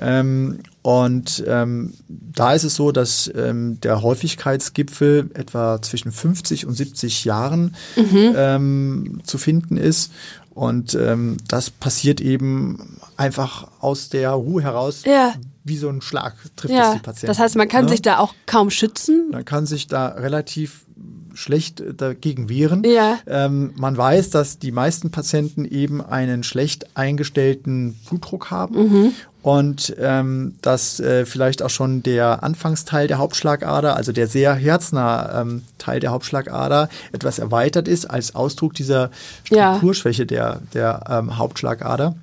Ähm, 0.00 0.58
und 0.82 1.42
ähm, 1.46 1.94
da 2.08 2.52
ist 2.52 2.64
es 2.64 2.74
so, 2.74 2.92
dass 2.92 3.30
ähm, 3.34 3.78
der 3.80 4.02
Häufigkeitsgipfel 4.02 5.30
etwa 5.34 5.80
zwischen 5.82 6.12
50 6.12 6.66
und 6.66 6.74
70 6.74 7.24
Jahren 7.24 7.74
Mhm. 7.96 8.34
ähm, 8.36 9.20
zu 9.24 9.38
finden 9.38 9.76
ist. 9.76 10.12
Und 10.54 10.94
ähm, 10.94 11.36
das 11.46 11.70
passiert 11.70 12.20
eben 12.20 12.96
einfach 13.16 13.68
aus 13.80 14.08
der 14.08 14.30
Ruhe 14.30 14.62
heraus, 14.62 15.02
Ja. 15.06 15.34
Wie 15.68 15.76
so 15.76 15.88
ein 15.88 16.00
Schlag 16.00 16.34
trifft 16.56 16.72
es 16.72 16.78
Ja. 16.78 16.94
die 16.94 17.00
Patienten. 17.00 17.26
Das 17.26 17.38
heißt, 17.38 17.56
man 17.56 17.68
kann 17.68 17.84
ne? 17.84 17.90
sich 17.90 18.02
da 18.02 18.18
auch 18.18 18.34
kaum 18.46 18.70
schützen. 18.70 19.28
Man 19.30 19.44
kann 19.44 19.66
sich 19.66 19.86
da 19.86 20.08
relativ 20.08 20.84
schlecht 21.34 21.80
äh, 21.80 21.94
dagegen 21.94 22.48
wehren. 22.48 22.82
Ja. 22.84 23.18
Ähm, 23.26 23.72
man 23.76 23.96
weiß, 23.96 24.30
dass 24.30 24.58
die 24.58 24.72
meisten 24.72 25.10
Patienten 25.10 25.64
eben 25.64 26.00
einen 26.04 26.42
schlecht 26.42 26.96
eingestellten 26.96 27.94
Blutdruck 28.08 28.50
haben 28.50 28.74
Mhm. 28.74 29.12
und 29.42 29.94
ähm, 30.00 30.56
dass 30.62 30.98
äh, 30.98 31.24
vielleicht 31.26 31.62
auch 31.62 31.70
schon 31.70 32.02
der 32.02 32.42
Anfangsteil 32.42 33.06
der 33.06 33.18
Hauptschlagader, 33.18 33.94
also 33.94 34.10
der 34.10 34.26
sehr 34.26 34.54
herznah 34.54 35.42
ähm, 35.42 35.62
Teil 35.78 36.00
der 36.00 36.10
Hauptschlagader, 36.10 36.88
etwas 37.12 37.38
erweitert 37.38 37.86
ist 37.86 38.06
als 38.10 38.34
Ausdruck 38.34 38.74
dieser 38.74 39.10
Ja. 39.48 39.74
Strukturschwäche 39.76 40.26
der, 40.26 40.60
der 40.74 41.04
ähm, 41.08 41.38
Hauptschlagader. 41.38 42.16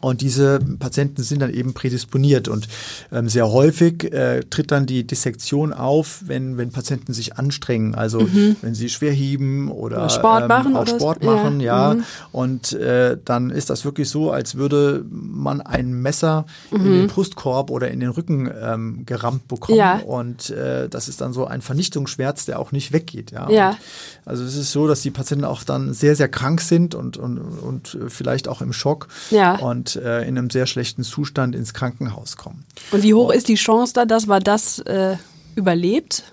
Und 0.00 0.20
diese 0.20 0.58
Patienten 0.78 1.22
sind 1.22 1.40
dann 1.40 1.52
eben 1.52 1.74
prädisponiert 1.74 2.48
und 2.48 2.68
ähm, 3.12 3.28
sehr 3.28 3.50
häufig 3.50 4.12
äh, 4.12 4.40
tritt 4.50 4.70
dann 4.70 4.86
die 4.86 5.06
Dissektion 5.06 5.72
auf, 5.72 6.20
wenn, 6.26 6.56
wenn 6.58 6.70
Patienten 6.70 7.12
sich 7.12 7.36
anstrengen, 7.38 7.94
also 7.94 8.26
wenn 8.62 8.74
sie 8.74 8.88
schwer 8.88 9.12
heben 9.12 9.70
oder, 9.70 9.96
Mhm. 9.96 10.02
Oder 10.02 10.10
Sport 10.10 10.48
machen 10.48 10.76
auch 10.76 10.82
oder. 10.82 10.94
Sport 10.96 11.22
Ja. 11.24 11.30
machen, 11.34 11.60
ja. 11.60 11.94
Mhm. 11.94 12.04
Und 12.32 12.72
äh, 12.74 13.16
dann 13.24 13.50
ist 13.50 13.70
das 13.70 13.84
wirklich 13.84 14.08
so, 14.10 14.30
als 14.30 14.56
würde 14.56 15.04
man 15.10 15.60
ein 15.60 15.92
Messer 15.92 16.44
in 16.70 16.84
den 16.84 17.06
Brustkorb 17.06 17.70
oder 17.70 17.90
in 17.90 18.00
den 18.00 18.10
Rücken 18.10 18.50
ähm, 18.60 19.02
gerammt 19.06 19.48
bekommen. 19.48 19.76
Mhm. 19.76 19.80
Ja. 19.80 19.98
Und 20.00 20.50
äh, 20.50 20.88
das 20.88 21.08
ist 21.08 21.20
dann 21.20 21.32
so 21.32 21.46
ein 21.46 21.62
Vernichtungsschmerz, 21.62 22.44
der 22.46 22.58
auch 22.58 22.72
nicht 22.72 22.92
weggeht. 22.92 23.30
Ja. 23.30 23.48
Ja. 23.50 23.68
Und, 23.70 23.76
also 24.26 24.44
es 24.44 24.56
ist 24.56 24.72
so, 24.72 24.86
dass 24.88 25.02
die 25.02 25.10
Patienten 25.10 25.44
auch 25.44 25.62
dann 25.62 25.94
sehr, 25.94 26.16
sehr 26.16 26.28
krank 26.28 26.60
sind 26.60 26.94
und, 26.94 27.16
und, 27.16 27.38
und 27.38 27.96
vielleicht 28.08 28.48
auch 28.48 28.60
im 28.60 28.72
Schock 28.72 29.08
Ja. 29.30 29.56
und 29.56 29.85
äh, 29.94 30.22
in 30.22 30.36
einem 30.36 30.50
sehr 30.50 30.66
schlechten 30.66 31.04
Zustand 31.04 31.54
ins 31.54 31.72
Krankenhaus 31.72 32.36
kommen. 32.36 32.64
Und 32.90 33.04
wie 33.04 33.14
hoch 33.14 33.30
ist 33.30 33.46
die 33.46 33.54
Chance 33.54 33.92
da, 33.94 34.04
dass 34.04 34.26
man 34.26 34.42
das 34.42 34.80
äh, 34.80 35.16
überlebt? 35.54 36.24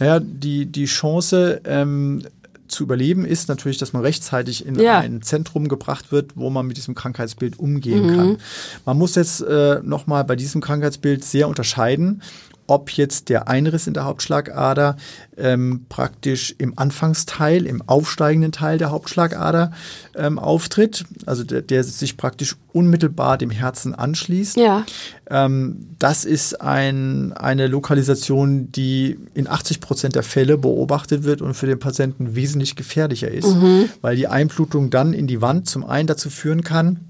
Naja, 0.00 0.18
die, 0.20 0.66
die 0.66 0.86
Chance 0.86 1.60
ähm, 1.64 2.22
zu 2.70 2.84
überleben 2.84 3.24
ist 3.24 3.48
natürlich, 3.48 3.78
dass 3.78 3.92
man 3.92 4.02
rechtzeitig 4.02 4.64
in 4.64 4.78
Ja. 4.78 4.98
ein 4.98 5.22
Zentrum 5.22 5.68
gebracht 5.68 6.12
wird, 6.12 6.36
wo 6.36 6.50
man 6.50 6.66
mit 6.66 6.76
diesem 6.76 6.94
Krankheitsbild 6.94 7.58
umgehen 7.58 8.16
kann. 8.16 8.38
Man 8.84 8.96
muss 8.98 9.14
jetzt 9.16 9.40
äh, 9.42 9.80
nochmal 9.82 10.24
bei 10.24 10.36
diesem 10.36 10.60
Krankheitsbild 10.60 11.24
sehr 11.24 11.48
unterscheiden, 11.48 12.22
ob 12.70 12.90
jetzt 12.92 13.28
der 13.28 13.48
Einriss 13.48 13.88
in 13.88 13.94
der 13.94 14.04
Hauptschlagader 14.04 14.96
ähm, 15.36 15.86
praktisch 15.88 16.54
im 16.56 16.78
Anfangsteil, 16.78 17.66
im 17.66 17.82
aufsteigenden 17.86 18.52
Teil 18.52 18.78
der 18.78 18.92
Hauptschlagader 18.92 19.72
ähm, 20.14 20.38
auftritt, 20.38 21.04
also 21.26 21.42
der, 21.42 21.62
der 21.62 21.82
sich 21.82 22.16
praktisch 22.16 22.56
unmittelbar 22.72 23.38
dem 23.38 23.50
Herzen 23.50 23.92
anschließt. 23.92 24.56
Ja. 24.56 24.86
Ähm, 25.28 25.88
das 25.98 26.24
ist 26.24 26.60
ein, 26.60 27.32
eine 27.32 27.66
Lokalisation, 27.66 28.70
die 28.70 29.18
in 29.34 29.48
80 29.48 29.80
Prozent 29.80 30.14
der 30.14 30.22
Fälle 30.22 30.56
beobachtet 30.56 31.24
wird 31.24 31.42
und 31.42 31.54
für 31.54 31.66
den 31.66 31.80
Patienten 31.80 32.36
wesentlich 32.36 32.76
gefährlicher 32.76 33.32
ist, 33.32 33.56
weil 34.00 34.14
die 34.14 34.28
Einblutung 34.28 34.90
dann 34.90 35.12
in 35.12 35.26
die 35.26 35.42
Wand 35.42 35.68
zum 35.68 35.84
einen 35.84 36.06
dazu 36.06 36.30
führen 36.30 36.62
kann, 36.62 37.00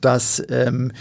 dass 0.00 0.42
ähm, 0.48 0.92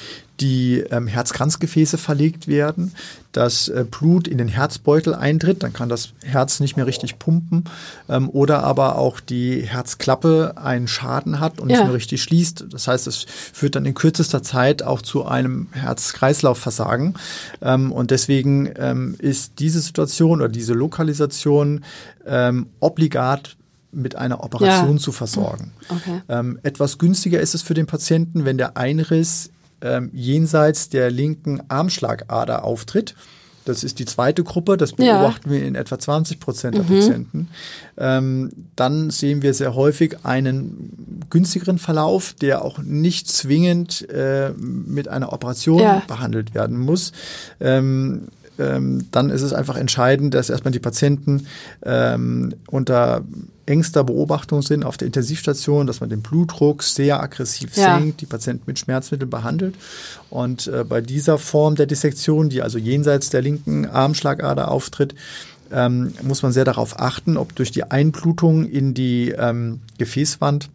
die 0.41 0.79
ähm, 0.91 1.07
Herzkranzgefäße 1.07 1.97
verlegt 1.97 2.47
werden, 2.47 2.93
dass 3.31 3.69
äh, 3.69 3.85
Blut 3.89 4.27
in 4.27 4.37
den 4.37 4.47
Herzbeutel 4.49 5.13
eintritt, 5.15 5.63
dann 5.63 5.71
kann 5.71 5.87
das 5.87 6.13
Herz 6.23 6.59
nicht 6.59 6.75
mehr 6.75 6.85
richtig 6.87 7.17
pumpen 7.19 7.63
ähm, 8.09 8.29
oder 8.29 8.63
aber 8.63 8.97
auch 8.97 9.19
die 9.21 9.61
Herzklappe 9.61 10.55
einen 10.57 10.87
Schaden 10.89 11.39
hat 11.39 11.59
und 11.61 11.69
Ja. 11.69 11.77
nicht 11.77 11.85
mehr 11.85 11.93
richtig 11.93 12.21
schließt. 12.23 12.65
Das 12.71 12.87
heißt, 12.87 13.07
es 13.07 13.25
führt 13.53 13.75
dann 13.75 13.85
in 13.85 13.93
kürzester 13.93 14.43
Zeit 14.43 14.83
auch 14.83 15.01
zu 15.01 15.25
einem 15.25 15.67
Herz-Kreislauf-Versagen 15.71 17.13
ähm, 17.61 17.91
und 17.91 18.11
deswegen 18.11 18.69
ähm, 18.77 19.15
ist 19.19 19.53
diese 19.59 19.79
Situation 19.79 20.39
oder 20.41 20.49
diese 20.49 20.73
Lokalisation 20.73 21.83
ähm, 22.25 22.67
obligat 22.79 23.55
mit 23.93 24.15
einer 24.15 24.43
Operation 24.43 24.97
Ja. 24.97 25.01
zu 25.03 25.11
versorgen. 25.11 25.73
Okay. 25.89 26.21
Ähm, 26.29 26.59
etwas 26.63 26.97
günstiger 26.97 27.39
ist 27.41 27.53
es 27.55 27.61
für 27.61 27.73
den 27.73 27.87
Patienten, 27.87 28.45
wenn 28.45 28.57
der 28.57 28.77
Einriss 28.77 29.49
ähm, 29.81 30.09
jenseits 30.13 30.89
der 30.89 31.11
linken 31.11 31.61
Armschlagader 31.67 32.63
auftritt. 32.63 33.15
Das 33.63 33.83
ist 33.83 33.99
die 33.99 34.05
zweite 34.05 34.43
Gruppe, 34.43 34.75
das 34.75 34.91
Ja. 34.97 35.17
beobachten 35.19 35.51
wir 35.51 35.63
in 35.63 35.75
etwa 35.75 35.99
20 35.99 36.39
Prozent 36.39 36.75
der 36.77 36.81
Patienten. 36.81 37.47
Ähm, 37.95 38.51
dann 38.75 39.11
sehen 39.11 39.43
wir 39.43 39.53
sehr 39.53 39.75
häufig 39.75 40.17
einen 40.25 41.25
günstigeren 41.29 41.77
Verlauf, 41.77 42.33
der 42.33 42.65
auch 42.65 42.79
nicht 42.79 43.27
zwingend 43.29 44.09
äh, 44.09 44.49
mit 44.57 45.07
einer 45.07 45.31
Operation 45.31 45.79
Ja. 45.79 46.01
behandelt 46.07 46.55
werden 46.55 46.77
muss. 46.79 47.11
Ähm, 47.59 48.29
ähm, 48.61 49.07
dann 49.11 49.29
ist 49.29 49.41
es 49.41 49.53
einfach 49.53 49.75
entscheidend, 49.77 50.33
dass 50.33 50.49
erstmal 50.49 50.71
die 50.71 50.79
Patienten 50.79 51.47
ähm, 51.83 52.53
unter 52.67 53.23
engster 53.65 54.03
Beobachtung 54.03 54.61
sind 54.61 54.83
auf 54.83 54.97
der 54.97 55.05
Intensivstation, 55.07 55.87
dass 55.87 56.01
man 56.01 56.09
den 56.09 56.21
Blutdruck 56.21 56.83
sehr 56.83 57.21
aggressiv 57.21 57.75
Ja. 57.75 57.83
senkt, 57.99 58.21
die 58.21 58.25
Patienten 58.25 58.63
mit 58.65 58.79
Schmerzmitteln 58.79 59.29
behandelt. 59.29 59.75
Und 60.29 60.67
äh, 60.67 60.83
bei 60.83 61.01
dieser 61.01 61.37
Form 61.37 61.75
der 61.75 61.85
Dissektion, 61.85 62.49
die 62.49 62.61
also 62.61 62.77
jenseits 62.77 63.29
der 63.29 63.41
linken 63.41 63.85
Armschlagader 63.85 64.69
auftritt, 64.69 65.15
ähm, 65.71 66.13
muss 66.21 66.43
man 66.43 66.51
sehr 66.51 66.65
darauf 66.65 66.99
achten, 66.99 67.37
ob 67.37 67.55
durch 67.55 67.71
die 67.71 67.83
Einblutung 67.83 68.65
in 68.69 68.93
die 68.93 69.29
ähm, 69.29 69.79
Gefäßwand 69.97 70.69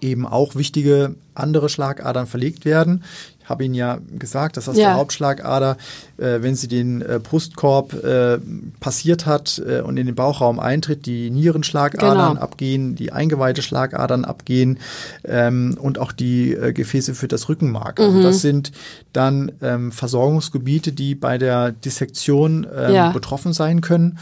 eben 0.00 0.26
auch 0.26 0.54
wichtige 0.54 1.14
andere 1.34 1.68
Schlagadern 1.70 2.26
verlegt 2.26 2.64
werden. 2.66 3.02
Ich 3.44 3.50
habe 3.50 3.62
Ihnen 3.64 3.74
ja 3.74 3.98
gesagt, 4.18 4.56
dass 4.56 4.70
aus 4.70 4.76
Ja. 4.78 4.88
der 4.88 4.94
Hauptschlagader, 4.96 5.76
äh, 6.16 6.40
wenn 6.40 6.54
sie 6.54 6.66
den 6.66 7.02
äh, 7.02 7.20
Brustkorb 7.22 7.92
äh, 8.02 8.38
passiert 8.80 9.26
hat 9.26 9.62
äh, 9.66 9.82
und 9.82 9.98
in 9.98 10.06
den 10.06 10.14
Bauchraum 10.14 10.58
eintritt, 10.58 11.04
die 11.04 11.28
Nierenschlagadern 11.30 12.30
Genau. 12.34 12.40
abgehen, 12.42 12.94
die 12.94 13.12
Eingeweide-Schlagadern 13.12 14.24
abgehen 14.24 14.78
ähm, 15.24 15.76
und 15.78 15.98
auch 15.98 16.12
die 16.12 16.54
äh, 16.54 16.72
Gefäße 16.72 17.14
für 17.14 17.28
das 17.28 17.50
Rückenmark. 17.50 17.98
Mhm. 17.98 18.04
Also 18.06 18.22
das 18.22 18.40
sind 18.40 18.72
dann 19.12 19.52
ähm, 19.60 19.92
Versorgungsgebiete, 19.92 20.92
die 20.92 21.14
bei 21.14 21.36
der 21.36 21.70
Dissektion 21.72 22.66
ähm, 22.74 22.94
Ja. 22.94 23.10
betroffen 23.12 23.52
sein 23.52 23.82
können 23.82 24.18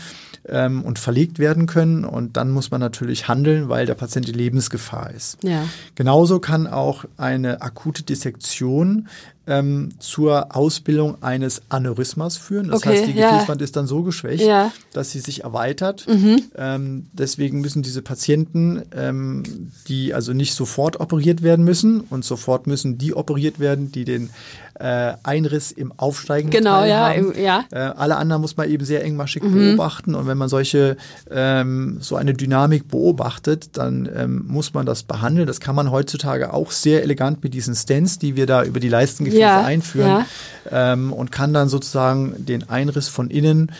ähm, 0.48 0.83
und 0.83 0.98
verlegt 0.98 1.38
werden 1.38 1.66
können. 1.66 2.05
Und 2.05 2.37
dann 2.37 2.50
muss 2.50 2.70
man 2.70 2.81
natürlich 2.81 3.28
handeln, 3.28 3.68
weil 3.68 3.87
der 3.87 3.94
Patient 3.94 4.28
in 4.28 4.35
Lebensgefahr 4.35 5.11
ist. 5.11 5.38
Ja. 5.42 5.64
Genauso 5.94 6.40
kann 6.40 6.66
auch 6.66 7.05
eine 7.16 7.62
akute 7.62 8.02
Dissektion 8.02 9.09
ähm, 9.46 9.90
zur 9.98 10.55
Ausbildung 10.55 11.22
eines 11.22 11.62
Aneurysmas 11.68 12.37
führen. 12.37 12.68
Das 12.68 12.78
Okay, 12.83 12.90
heißt, 12.90 13.07
die 13.09 13.12
ja. 13.18 13.33
Gefäßwand 13.33 13.61
ist 13.62 13.76
dann 13.76 13.87
so 13.87 14.02
geschwächt, 14.02 14.44
Ja. 14.44 14.66
Mhm. 14.66 14.70
dass 14.92 15.11
sie 15.11 15.20
sich 15.20 15.42
erweitert. 15.44 16.07
Ähm, 16.57 17.07
deswegen 17.12 17.61
müssen 17.61 17.83
diese 17.83 18.02
Patienten, 18.02 18.83
ähm, 18.96 19.42
die 19.88 20.14
also 20.14 20.33
nicht 20.33 20.55
sofort 20.55 21.00
operiert 21.00 21.42
werden 21.42 21.64
müssen 21.64 22.00
und 22.02 22.24
sofort 22.24 22.66
müssen 22.66 22.98
die 22.98 23.14
operiert 23.14 23.59
werden, 23.59 23.90
die 23.90 24.05
den 24.05 24.31
äh, 24.81 25.12
Einriss 25.22 25.70
im 25.70 25.92
aufsteigenden 25.96 26.59
Genau, 26.62 26.81
Teil 26.81 26.88
ja, 26.90 27.09
haben. 27.11 27.33
ja. 27.38 27.64
Äh, 27.70 27.78
alle 27.78 28.16
anderen 28.16 28.40
muss 28.42 28.57
man 28.57 28.68
eben 28.70 28.85
sehr 28.85 29.05
engmaschig 29.05 29.42
Mhm. 29.42 29.52
beobachten. 29.76 30.14
Und 30.14 30.26
wenn 30.26 30.38
man 30.38 30.48
solche 30.48 30.96
ähm, 31.31 31.98
so 32.00 32.16
eine 32.16 32.33
Dynamik 32.35 32.88
beobachtet, 32.88 33.76
dann 33.76 34.09
ähm, 34.16 34.44
muss 34.48 34.72
man 34.74 34.87
das 34.87 35.02
behandeln. 35.02 35.46
Das 35.46 35.61
kann 35.61 35.74
man 35.76 35.90
heutzutage 35.90 36.52
auch 36.55 36.70
sehr 36.70 37.02
elegant 37.02 37.44
mit 37.44 37.55
diesen 37.55 37.74
Stents, 37.74 38.18
die 38.18 38.35
wir 38.35 38.46
da 38.46 38.64
über 38.64 38.81
die 38.81 38.88
Leistengefäße 39.33 39.40
Ja, 39.40 39.64
einführen, 39.64 40.25
ähm, 40.71 41.12
und 41.12 41.33
kann 41.33 41.53
dann 41.53 41.68
sozusagen 41.68 42.47
den 42.47 42.68
Einriss 42.68 43.09
von 43.09 43.31
innen 43.31 43.73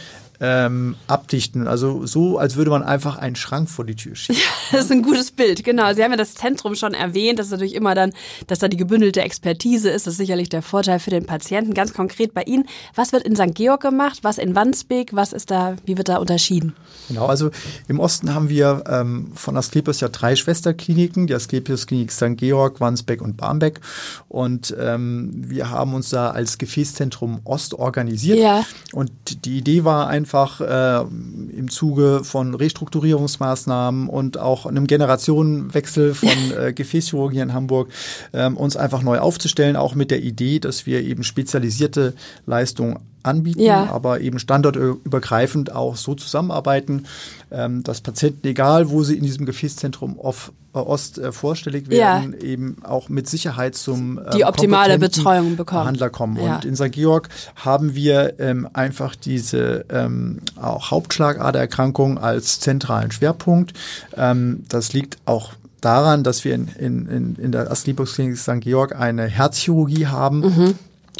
ähm, 0.43 0.97
abdichten. 1.07 1.69
Also 1.69 2.05
so, 2.05 2.37
als 2.37 2.57
würde 2.57 2.73
man 2.73 2.83
einfach 2.83 3.17
einen 3.17 3.37
Schrank 3.37 3.71
vor 3.71 3.87
die 3.87 3.95
Tür 3.95 4.17
schieben. 4.17 4.43
Das 4.73 4.87
ist 4.87 4.93
ein 4.93 5.03
gutes 5.03 5.31
Bild, 5.31 5.65
genau. 5.65 5.93
Sie 5.93 6.03
haben 6.03 6.13
ja 6.13 6.17
das 6.17 6.35
Zentrum 6.35 6.75
schon 6.75 6.95
erwähnt. 6.95 7.39
Das 7.39 7.47
ist 7.47 7.53
natürlich 7.53 7.75
immer 7.75 7.95
dann, 7.95 8.13
dass 8.47 8.59
da 8.59 8.69
die 8.69 8.79
gebündelte 8.79 9.21
Expertise 9.21 9.91
ist. 9.91 10.07
Das 10.07 10.15
ist 10.15 10.19
sicherlich 10.19 10.49
der 10.49 10.63
Vorteil 10.63 10.99
für 10.99 11.11
den 11.11 11.27
Patienten. 11.27 11.75
Ganz 11.75 11.93
konkret 11.93 12.33
bei 12.33 12.43
Ihnen. 12.43 12.65
Was 12.95 13.13
wird 13.13 13.23
in 13.25 13.37
St. 13.37 13.55
Georg 13.55 13.83
gemacht? 13.83 14.21
Was 14.23 14.39
in 14.39 14.55
Wandsbek? 14.57 15.15
Was 15.15 15.35
ist 15.35 15.51
da, 15.51 15.77
wie 15.85 15.99
wird 15.99 16.09
da 16.09 16.17
unterschieden? 16.17 16.75
Genau, 17.09 17.27
also 17.27 17.51
im 17.87 18.01
Osten 18.01 18.35
haben 18.35 18.49
wir 18.49 18.83
ähm, 18.89 19.33
von 19.35 19.59
Asklepios 19.59 20.01
ja 20.01 20.09
drei 20.09 20.35
Schwesterkliniken, 20.35 21.27
die 21.27 21.35
Asklepios 21.35 21.87
Klinik 21.87 22.11
St. 22.11 22.37
Georg, 22.39 22.81
Wandsbek 22.81 23.21
und 23.21 23.37
Barmbek. 23.37 23.81
Und 24.29 24.75
ähm, 24.81 25.31
wir 25.35 25.69
haben 25.69 25.93
uns 25.93 26.09
da 26.09 26.31
als 26.31 26.57
Gefäßzentrum 26.57 27.41
Ost 27.45 27.75
organisiert. 27.75 28.39
Ja. 28.39 28.65
Und 28.93 29.13
die 29.45 29.59
Idee 29.59 29.85
war 29.85 30.09
einfach 30.09 30.32
äh, 30.61 31.01
im 31.01 31.71
Zuge 31.71 32.25
von 32.25 32.55
Restrukturierungsmaßnahmen 32.55 34.09
und 34.09 34.38
auch 34.38 34.66
einem 34.66 34.87
Generationenwechsel 34.87 36.14
von 36.14 36.29
äh, 36.59 36.73
Gefäßchirurgie 36.73 37.40
in 37.40 37.53
Hamburg, 37.53 37.88
ähm, 38.33 38.57
uns 38.57 38.77
einfach 38.77 39.03
neu 39.03 39.18
aufzustellen, 39.18 39.77
auch 39.77 39.95
mit 39.95 40.11
der 40.11 40.23
Idee, 40.23 40.59
dass 40.59 40.87
wir 40.87 41.03
eben 41.03 41.23
spezialisierte 41.25 42.14
Leistungen 42.47 42.99
anbieten, 43.23 43.61
Ja. 43.61 43.88
aber 43.90 44.21
eben 44.21 44.38
standortübergreifend 44.38 45.75
auch 45.75 45.97
so 45.97 46.14
zusammenarbeiten, 46.14 47.07
ähm, 47.51 47.83
dass 47.83 48.01
Patienten, 48.01 48.47
egal 48.47 48.90
wo 48.90 49.03
sie 49.03 49.16
in 49.16 49.23
diesem 49.25 49.47
Gefäßzentrum 49.47 50.18
auf, 50.18 50.53
Ost 50.81 51.19
äh, 51.19 51.33
vorstellig 51.33 51.87
Ja. 51.91 52.21
werden, 52.23 52.41
eben 52.41 52.77
auch 52.83 53.09
mit 53.09 53.29
Sicherheit 53.29 53.75
zum 53.75 54.19
ähm, 54.19 54.25
Die 54.35 54.45
optimale 54.45 54.99
Betreuung 54.99 55.57
bekommen. 55.57 55.83
Behandler 55.83 56.11
kommen. 56.11 56.37
Ja. 56.37 56.57
Und 56.57 56.65
in 56.65 56.77
St. 56.77 56.93
Georg 56.93 57.29
haben 57.57 57.95
wir 57.95 58.41
ähm, 58.41 58.69
einfach 58.73 59.15
diese 59.15 59.85
ähm, 59.91 60.41
auch 60.61 60.91
Hauptschlagadererkrankung 60.91 62.19
als 62.19 62.61
zentralen 62.61 63.11
Schwerpunkt. 63.11 63.75
Ähm, 64.17 64.65
das 64.69 64.93
liegt 64.93 65.19
auch 65.27 65.53
daran, 65.81 66.25
dass 66.25 66.45
wir 66.45 66.55
in, 66.55 66.69
in, 66.69 67.37
in, 67.37 67.53
der 67.53 67.71
Asklepios-Klinik 67.71 68.39
St. 68.39 68.61
Georg 68.61 68.95
eine 68.99 69.27
Herzchirurgie 69.27 70.07
haben. 70.07 70.41
Mhm. 70.41 70.75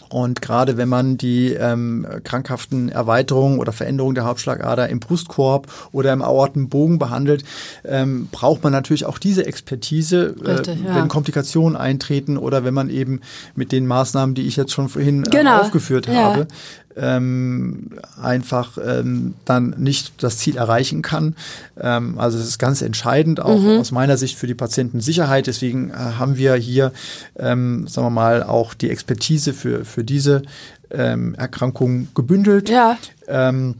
Und 0.09 0.43
gerade 0.43 0.77
wenn 0.77 0.89
man 0.89 1.17
die 1.17 1.53
ähm, 1.53 2.07
krankhaften 2.25 2.91
Erweiterungen 2.91 3.59
oder 3.59 3.73
Veränderungen 3.73 4.15
der 4.15 4.25
Hauptschlagader 4.25 4.89
im 4.89 5.01
Brustkorb 5.01 5.69
oder 5.91 6.13
im 6.13 6.23
Aortenbogen 6.23 6.99
behandelt, 6.99 7.45
ähm, 7.85 8.29
braucht 8.31 8.63
man 8.63 8.73
natürlich 8.73 9.07
auch 9.07 9.19
diese 9.19 9.47
Expertise, 9.47 10.35
Richtig, 10.39 10.85
äh, 10.85 10.89
ja. 10.89 10.95
wenn 10.97 11.09
Komplikationen 11.09 11.77
eintreten 11.77 12.37
oder 12.37 12.65
wenn 12.65 12.75
man 12.75 12.91
eben 12.91 13.21
mit 13.55 13.73
den 13.73 13.87
Maßnahmen, 13.87 14.35
die 14.35 14.47
ich 14.47 14.57
jetzt 14.57 14.73
schon 14.73 14.89
vorhin 14.89 15.25
äh, 15.25 15.31
Genau, 15.31 15.61
aufgeführt 15.61 16.07
ja. 16.07 16.15
habe, 16.15 16.47
ähm, 16.97 17.91
einfach 18.21 18.79
ähm, 18.85 19.35
dann 19.45 19.75
nicht 19.79 20.23
das 20.23 20.39
Ziel 20.39 20.57
erreichen 20.57 21.03
kann. 21.03 21.35
Ähm, 21.81 22.19
also 22.19 22.39
es 22.39 22.47
ist 22.47 22.59
ganz 22.59 22.83
entscheidend, 22.83 23.41
auch 23.41 23.61
Mhm. 23.61 23.79
aus 23.81 23.93
meiner 23.93 24.17
Sicht 24.17 24.37
für 24.39 24.47
die 24.47 24.55
Patientensicherheit. 24.55 25.47
Deswegen 25.47 25.91
äh, 25.91 25.95
haben 25.95 26.37
wir 26.37 26.55
hier, 26.55 26.93
ähm, 27.39 27.87
sagen 27.89 28.07
wir 28.07 28.11
mal, 28.11 28.43
auch 28.43 28.75
die 28.75 28.91
Expertise 28.91 29.53
für, 29.53 29.85
für 29.85 30.05
diese 30.05 30.43
ähm, 30.91 31.35
Erkrankung 31.37 32.09
gebündelt. 32.15 32.69
Ja. 32.69 32.99
Ähm, 33.29 33.77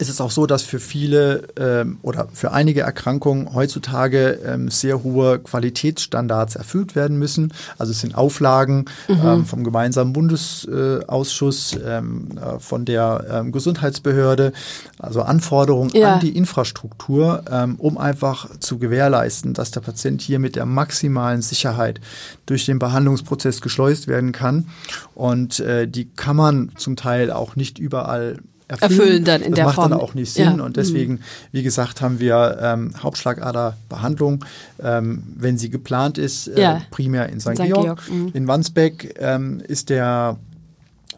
es 0.00 0.08
ist 0.08 0.20
auch 0.22 0.30
so, 0.30 0.46
dass 0.46 0.62
für 0.62 0.80
viele 0.80 1.42
ähm, 1.58 1.98
oder 2.00 2.28
für 2.32 2.52
einige 2.52 2.80
Erkrankungen 2.80 3.52
heutzutage 3.54 4.38
ähm, 4.46 4.70
sehr 4.70 5.02
hohe 5.02 5.38
Qualitätsstandards 5.38 6.56
erfüllt 6.56 6.96
werden 6.96 7.18
müssen. 7.18 7.52
Also 7.76 7.92
es 7.92 8.00
sind 8.00 8.14
Auflagen 8.14 8.86
Mhm. 9.08 9.20
ähm, 9.26 9.44
vom 9.44 9.62
gemeinsamen 9.62 10.14
Bundesausschuss, 10.14 11.78
ähm, 11.84 12.28
äh, 12.38 12.58
von 12.58 12.86
der 12.86 13.26
ähm, 13.30 13.52
Gesundheitsbehörde, 13.52 14.52
also 14.98 15.20
Anforderungen 15.22 15.90
Ja. 15.94 16.14
an 16.14 16.20
die 16.20 16.34
Infrastruktur, 16.36 17.44
ähm, 17.50 17.74
um 17.76 17.98
einfach 17.98 18.48
zu 18.58 18.78
gewährleisten, 18.78 19.52
dass 19.52 19.70
der 19.70 19.80
Patient 19.80 20.22
hier 20.22 20.38
mit 20.38 20.56
der 20.56 20.64
maximalen 20.64 21.42
Sicherheit 21.42 22.00
durch 22.46 22.64
den 22.64 22.78
Behandlungsprozess 22.78 23.60
geschleust 23.60 24.08
werden 24.08 24.32
kann. 24.32 24.66
Und 25.14 25.60
äh, 25.60 25.86
die 25.86 26.06
kann 26.06 26.36
man 26.36 26.72
zum 26.76 26.96
Teil 26.96 27.30
auch 27.30 27.54
nicht 27.54 27.78
überall 27.78 28.38
erfüllen. 28.70 28.90
Erfüllen 29.00 29.24
dann 29.24 29.42
in 29.42 29.50
das 29.52 29.56
der 29.56 29.64
macht 29.66 29.74
Form. 29.76 29.90
dann 29.90 30.00
auch 30.00 30.14
nicht 30.14 30.32
Sinn. 30.32 30.58
Ja. 30.58 30.64
Und 30.64 30.76
deswegen, 30.76 31.20
wie 31.52 31.62
gesagt, 31.62 32.00
haben 32.00 32.20
wir 32.20 32.58
ähm, 32.62 32.92
Hauptschlagaderbehandlung, 33.02 34.44
ähm, 34.82 35.22
wenn 35.36 35.58
sie 35.58 35.70
geplant 35.70 36.18
ist, 36.18 36.48
äh, 36.48 36.60
Ja. 36.60 36.82
primär 36.90 37.28
in 37.28 37.40
St. 37.40 37.56
St. 37.56 37.62
Georg. 37.64 37.82
Georg, 37.84 38.10
mhm. 38.10 38.30
In 38.34 38.46
Wandsbek 38.48 39.14
ähm, 39.18 39.60
ist 39.66 39.90
der 39.90 40.36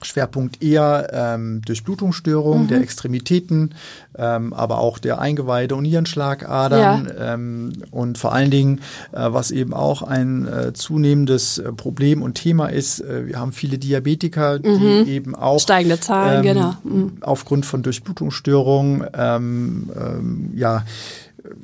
Schwerpunkt 0.05 0.63
eher 0.63 1.09
ähm, 1.13 1.63
Durchblutungsstörungen 1.65 2.65
Mhm. 2.65 2.69
der 2.69 2.81
Extremitäten, 2.81 3.75
ähm, 4.17 4.53
aber 4.53 4.79
auch 4.79 4.99
der 4.99 5.21
Eingeweide- 5.21 5.75
und 5.75 5.83
Nierenschlagadern 5.85 7.11
ähm, 7.19 7.73
und 7.91 8.19
vor 8.19 8.33
allen 8.33 8.51
Dingen, 8.51 8.81
äh, 9.13 9.29
was 9.33 9.51
eben 9.51 9.75
auch 9.75 10.03
ein 10.03 10.47
äh, 10.47 10.73
zunehmendes 10.73 11.59
äh, 11.59 11.73
Problem 11.73 12.23
und 12.23 12.35
Thema 12.35 12.67
ist, 12.67 13.01
äh, 13.01 13.27
wir 13.27 13.39
haben 13.39 13.53
viele 13.53 13.79
Diabetiker, 13.79 14.59
die 14.59 15.05
eben 15.11 15.35
auch 15.35 15.55
Mhm. 15.55 15.61
Steigende 15.61 16.01
Zahlen, 16.01 16.39
ähm, 16.39 16.55
genau. 16.55 16.75
Mhm. 16.85 17.13
aufgrund 17.21 17.67
von 17.67 17.83
Durchblutungsstörungen 17.83 19.05
ähm, 19.15 19.91
ähm, 19.99 20.51
ja 20.55 20.85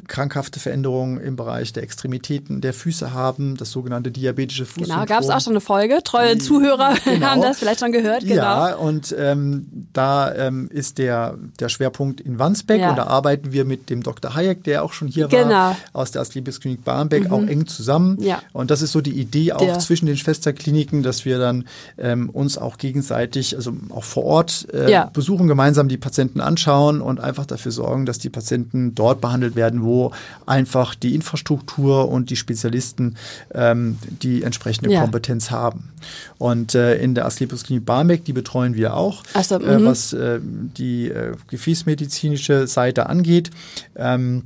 krankhafte 0.09 0.59
Veränderungen 0.61 1.21
im 1.21 1.37
Bereich 1.37 1.73
der 1.73 1.83
Extremitäten 1.83 2.61
der 2.61 2.73
Füße 2.73 3.13
haben, 3.13 3.57
das 3.57 3.71
sogenannte 3.71 4.11
diabetische 4.11 4.65
Fußsyndrom. 4.67 5.05
Genau, 5.05 5.07
gab 5.07 5.23
es 5.23 5.31
auch 5.31 5.41
schon 5.41 5.53
eine 5.53 5.61
Folge. 5.61 5.99
Treue 6.03 6.39
Zuhörer 6.39 6.95
Genau. 7.05 7.27
haben 7.27 7.43
das 7.43 7.59
vielleicht 7.61 7.81
schon 7.81 7.93
gehört. 7.93 8.23
Genau. 8.23 8.35
Ja, 8.43 8.75
und 8.75 9.15
ähm, 9.19 9.67
da 9.93 10.35
ähm, 10.35 10.69
ist 10.73 10.99
der, 10.99 11.37
der 11.61 11.69
Schwerpunkt 11.69 12.21
in 12.21 12.39
Wandsbek 12.39 12.81
Ja. 12.81 12.91
und 12.91 12.97
da 12.97 13.05
arbeiten 13.07 13.53
wir 13.53 13.65
mit 13.65 13.91
dem 13.91 14.03
Dr. 14.03 14.35
Hayek, 14.35 14.65
der 14.65 14.83
auch 14.85 14.93
schon 14.93 15.09
hier 15.09 15.29
Genau. 15.29 15.45
Mhm. 15.47 15.51
war, 15.51 15.77
aus 15.93 16.11
der 16.11 16.23
Asklepios-Klinik 16.23 16.85
Barmbek, 16.85 17.31
auch 17.31 17.43
eng 17.43 17.67
zusammen. 17.67 18.19
Ja. 18.21 18.43
Und 18.53 18.71
das 18.71 18.83
ist 18.83 18.93
so 18.93 19.01
die 19.01 19.13
Idee 19.19 19.53
auch 19.53 19.59
Der- 19.59 19.79
zwischen 19.79 20.07
den 20.07 20.17
Schwesterkliniken, 20.17 21.03
dass 21.03 21.25
wir 21.25 21.39
dann 21.39 21.65
ähm, 21.99 22.31
uns 22.31 22.59
auch 22.59 22.79
gegenseitig, 22.79 23.55
also 23.57 23.73
auch 23.91 24.05
vor 24.05 24.25
Ort 24.25 24.67
äh, 24.73 24.91
Ja. 24.91 25.11
besuchen, 25.13 25.47
gemeinsam 25.49 25.89
die 25.89 25.99
Patienten 25.99 26.41
anschauen 26.41 27.01
und 27.01 27.21
einfach 27.21 27.47
dafür 27.47 27.73
sorgen, 27.73 28.07
dass 28.07 28.19
die 28.19 28.31
Patienten 28.31 28.95
dort 28.95 29.21
behandelt 29.21 29.55
werden, 29.57 29.68
wo 29.75 29.99
wo 29.99 30.13
einfach 30.47 30.95
die 30.95 31.15
Infrastruktur 31.15 32.09
und 32.09 32.31
die 32.31 32.37
Spezialisten 32.37 33.17
ähm, 33.55 33.99
die 34.23 34.43
entsprechende 34.43 34.93
Ja. 34.93 35.01
Kompetenz 35.01 35.51
haben. 35.51 35.91
Und 36.39 36.75
äh, 36.75 36.97
in 36.97 37.15
der 37.15 37.27
Asklepios 37.27 37.65
Klinik 37.65 37.85
Barmbek, 37.85 38.25
die 38.25 38.33
betreuen 38.33 38.75
wir 38.75 38.95
auch, 38.95 39.25
so, 39.43 39.57
äh, 39.57 39.79
mhm. 39.79 39.85
was 39.85 40.13
äh, 40.13 40.39
die 40.43 41.09
äh, 41.09 41.33
gefäßmedizinische 41.49 42.67
Seite 42.67 43.09
angeht. 43.09 43.51
Ähm, 43.97 44.45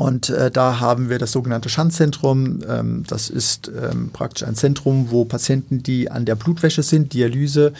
und 0.00 0.30
äh, 0.30 0.50
da 0.50 0.80
haben 0.80 1.10
wir 1.10 1.18
das 1.18 1.30
sogenannte 1.30 1.68
Schanzzentrum. 1.68 2.60
Ähm, 2.66 3.04
das 3.06 3.28
ist 3.28 3.68
ähm, 3.68 4.08
praktisch 4.14 4.48
ein 4.48 4.54
Zentrum, 4.54 5.10
wo 5.10 5.26
Patienten, 5.26 5.82
die 5.82 6.10
an 6.10 6.24
der 6.24 6.36
Blutwäsche 6.36 6.82
sind, 6.82 7.12
Dialyse, 7.12 7.74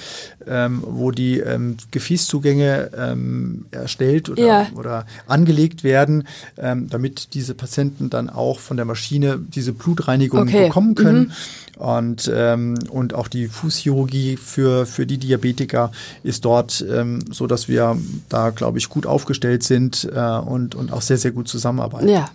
ähm, 0.47 0.85
wo 0.87 1.13
die 1.13 1.39
ähm, 1.39 1.79
Gefäßzugänge 1.91 2.91
ähm, 2.95 3.65
erstellt 3.71 4.29
oder, 4.29 4.43
Ja. 4.43 4.67
oder 4.77 5.07
angelegt 5.29 5.83
werden, 5.83 6.25
ähm, 6.59 6.91
damit 6.91 7.33
diese 7.33 7.55
Patienten 7.55 8.11
dann 8.11 8.29
auch 8.29 8.59
von 8.61 8.77
der 8.77 8.85
Maschine 8.85 9.39
diese 9.39 9.73
Blutreinigung 9.73 10.41
Okay. 10.43 10.65
bekommen 10.65 10.95
können. 10.97 11.33
Und, 11.81 12.31
ähm, 12.33 12.79
und 12.91 13.15
auch 13.15 13.27
die 13.27 13.49
Fußchirurgie 13.49 14.37
für, 14.37 14.85
für 14.85 15.07
die 15.07 15.17
Diabetiker 15.17 15.93
ist 16.23 16.45
dort 16.45 16.85
ähm, 16.87 17.21
so, 17.31 17.47
dass 17.47 17.69
wir 17.69 17.97
da, 18.29 18.51
glaube 18.51 18.77
ich, 18.77 18.91
gut 18.91 19.07
aufgestellt 19.07 19.63
sind 19.63 20.07
äh, 20.15 20.21
und, 20.21 20.75
und 20.75 20.93
auch 20.93 21.01
sehr, 21.01 21.17
sehr 21.17 21.31
gut 21.31 21.49
zusammenarbeiten. 21.49 22.09
Ja. 22.09 22.29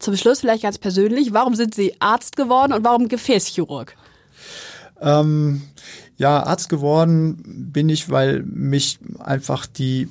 Zum 0.00 0.16
Schluss 0.16 0.40
vielleicht 0.40 0.62
ganz 0.62 0.76
persönlich, 0.76 1.32
warum 1.32 1.54
sind 1.54 1.74
Sie 1.74 1.94
Arzt 1.98 2.36
geworden 2.36 2.74
und 2.74 2.84
warum 2.84 3.08
Gefäßchirurg? 3.08 3.96
Ähm, 5.00 5.62
ja, 6.18 6.42
Arzt 6.42 6.68
geworden 6.68 7.70
bin 7.72 7.88
ich, 7.88 8.10
weil 8.10 8.42
mich 8.42 8.98
einfach 9.18 9.64
die 9.64 10.08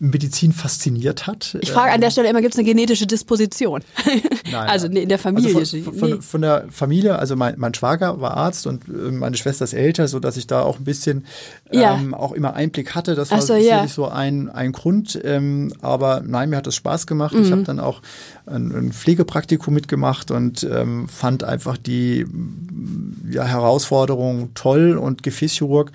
Medizin 0.00 0.52
fasziniert 0.52 1.26
hat. 1.26 1.56
Ich 1.60 1.72
frage 1.72 1.88
an 1.90 1.96
Ähm, 1.96 2.00
der 2.02 2.10
Stelle 2.10 2.28
immer, 2.30 2.40
gibt 2.40 2.54
es 2.54 2.58
eine 2.58 2.66
genetische 2.68 3.06
Disposition? 3.06 3.82
Nein, 4.52 4.68
also 4.68 4.86
in 4.86 5.08
der 5.08 5.18
Familie. 5.18 5.56
Also 5.56 5.78
von, 5.82 5.94
von, 5.94 6.22
von 6.22 6.40
der 6.40 6.66
Familie, 6.70 7.18
also 7.18 7.34
mein, 7.34 7.54
mein 7.58 7.74
Schwager 7.74 8.20
war 8.20 8.36
Arzt 8.36 8.66
und 8.66 8.86
äh, 8.88 8.92
meine 9.10 9.36
Schwester 9.36 9.64
ist 9.64 9.72
älter, 9.74 10.06
so 10.08 10.20
dass 10.20 10.36
ich 10.36 10.46
da 10.46 10.62
auch 10.62 10.78
ein 10.78 10.84
bisschen 10.84 11.26
Ja. 11.72 11.96
ähm, 11.96 12.14
auch 12.14 12.32
immer 12.32 12.54
Einblick 12.54 12.94
hatte. 12.94 13.14
Das 13.14 13.30
war 13.30 13.42
so, 13.42 13.54
ja. 13.54 13.60
sicherlich 13.60 13.92
so 13.92 14.06
ein, 14.08 14.48
ein 14.48 14.72
Grund. 14.72 15.18
Ähm, 15.24 15.72
aber 15.80 16.22
nein, 16.24 16.50
mir 16.50 16.56
hat 16.56 16.66
das 16.66 16.76
Spaß 16.76 17.06
gemacht. 17.06 17.34
Ich 17.34 17.48
Mhm. 17.48 17.52
habe 17.52 17.62
dann 17.64 17.80
auch 17.80 18.00
ein, 18.46 18.72
ein 18.74 18.92
Pflegepraktikum 18.92 19.74
mitgemacht 19.74 20.30
und 20.30 20.62
ähm, 20.62 21.08
fand 21.08 21.44
einfach 21.44 21.76
die 21.76 22.24
ja, 23.30 23.44
Herausforderung 23.44 24.50
toll 24.54 24.96
und 24.96 25.22
Gefäßchirurg 25.22 25.92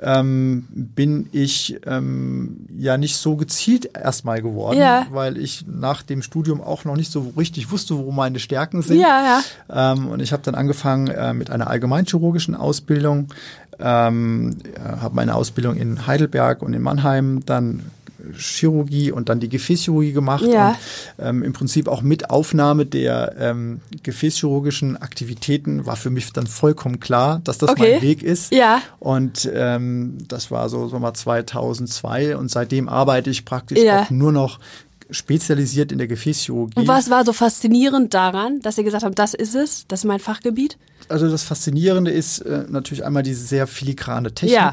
ähm, 0.00 0.66
bin 0.70 1.28
ich 1.32 1.76
ähm, 1.86 2.66
ja 2.76 2.96
nicht 2.96 3.16
so 3.16 3.36
gezielt 3.42 3.90
erstmal 3.96 4.40
geworden, 4.40 4.78
Ja. 4.78 5.06
weil 5.10 5.36
ich 5.36 5.64
nach 5.66 6.02
dem 6.02 6.22
Studium 6.22 6.60
auch 6.60 6.84
noch 6.84 6.94
nicht 6.96 7.10
so 7.10 7.32
richtig 7.36 7.72
wusste, 7.72 7.98
wo 7.98 8.12
meine 8.12 8.38
Stärken 8.38 8.82
sind. 8.82 9.00
Ja, 9.00 9.40
ja. 9.68 9.92
Ähm, 9.92 10.06
und 10.06 10.20
ich 10.20 10.32
habe 10.32 10.44
dann 10.44 10.54
angefangen 10.54 11.08
äh, 11.08 11.34
mit 11.34 11.50
einer 11.50 11.66
allgemeinchirurgischen 11.66 12.54
Ausbildung, 12.54 13.26
ähm, 13.80 14.58
äh, 14.76 15.00
habe 15.00 15.16
meine 15.16 15.34
Ausbildung 15.34 15.74
in 15.74 16.06
Heidelberg 16.06 16.62
und 16.62 16.72
in 16.72 16.82
Mannheim 16.82 17.44
dann 17.44 17.82
Chirurgie 18.36 19.10
und 19.12 19.28
dann 19.28 19.40
die 19.40 19.48
Gefäßchirurgie 19.48 20.12
gemacht 20.12 20.44
Ja. 20.46 20.70
und 21.18 21.24
ähm, 21.24 21.42
im 21.42 21.52
Prinzip 21.52 21.88
auch 21.88 22.02
mit 22.02 22.30
Aufnahme 22.30 22.86
der 22.86 23.34
ähm, 23.38 23.80
gefäßchirurgischen 24.02 24.96
Aktivitäten 24.96 25.86
war 25.86 25.96
für 25.96 26.10
mich 26.10 26.32
dann 26.32 26.46
vollkommen 26.46 27.00
klar, 27.00 27.40
dass 27.44 27.58
das 27.58 27.70
Okay. 27.70 27.92
mein 27.94 28.02
Weg 28.02 28.22
ist. 28.22 28.52
Ja. 28.52 28.80
Und 28.98 29.50
ähm, 29.52 30.18
das 30.28 30.50
war 30.50 30.68
so, 30.68 30.88
so 30.88 30.98
mal 30.98 31.14
2002 31.14 32.36
und 32.36 32.50
seitdem 32.50 32.88
arbeite 32.88 33.30
ich 33.30 33.44
praktisch 33.44 33.78
Ja. 33.80 34.02
auch 34.02 34.10
nur 34.10 34.32
noch 34.32 34.58
spezialisiert 35.10 35.92
in 35.92 35.98
der 35.98 36.06
Gefäßchirurgie. 36.06 36.80
Und 36.80 36.88
was 36.88 37.10
war 37.10 37.24
so 37.24 37.32
faszinierend 37.32 38.14
daran, 38.14 38.60
dass 38.60 38.76
Sie 38.76 38.84
gesagt 38.84 39.04
haben, 39.04 39.14
das 39.14 39.34
ist 39.34 39.54
es, 39.54 39.84
das 39.88 40.00
ist 40.00 40.04
mein 40.04 40.20
Fachgebiet? 40.20 40.78
Also 41.08 41.28
das 41.30 41.42
Faszinierende 41.42 42.10
ist 42.10 42.38
äh, 42.40 42.64
natürlich 42.68 43.04
einmal 43.04 43.22
diese 43.22 43.44
sehr 43.44 43.66
filigrane 43.66 44.32
Technik. 44.32 44.56
Ja. 44.56 44.72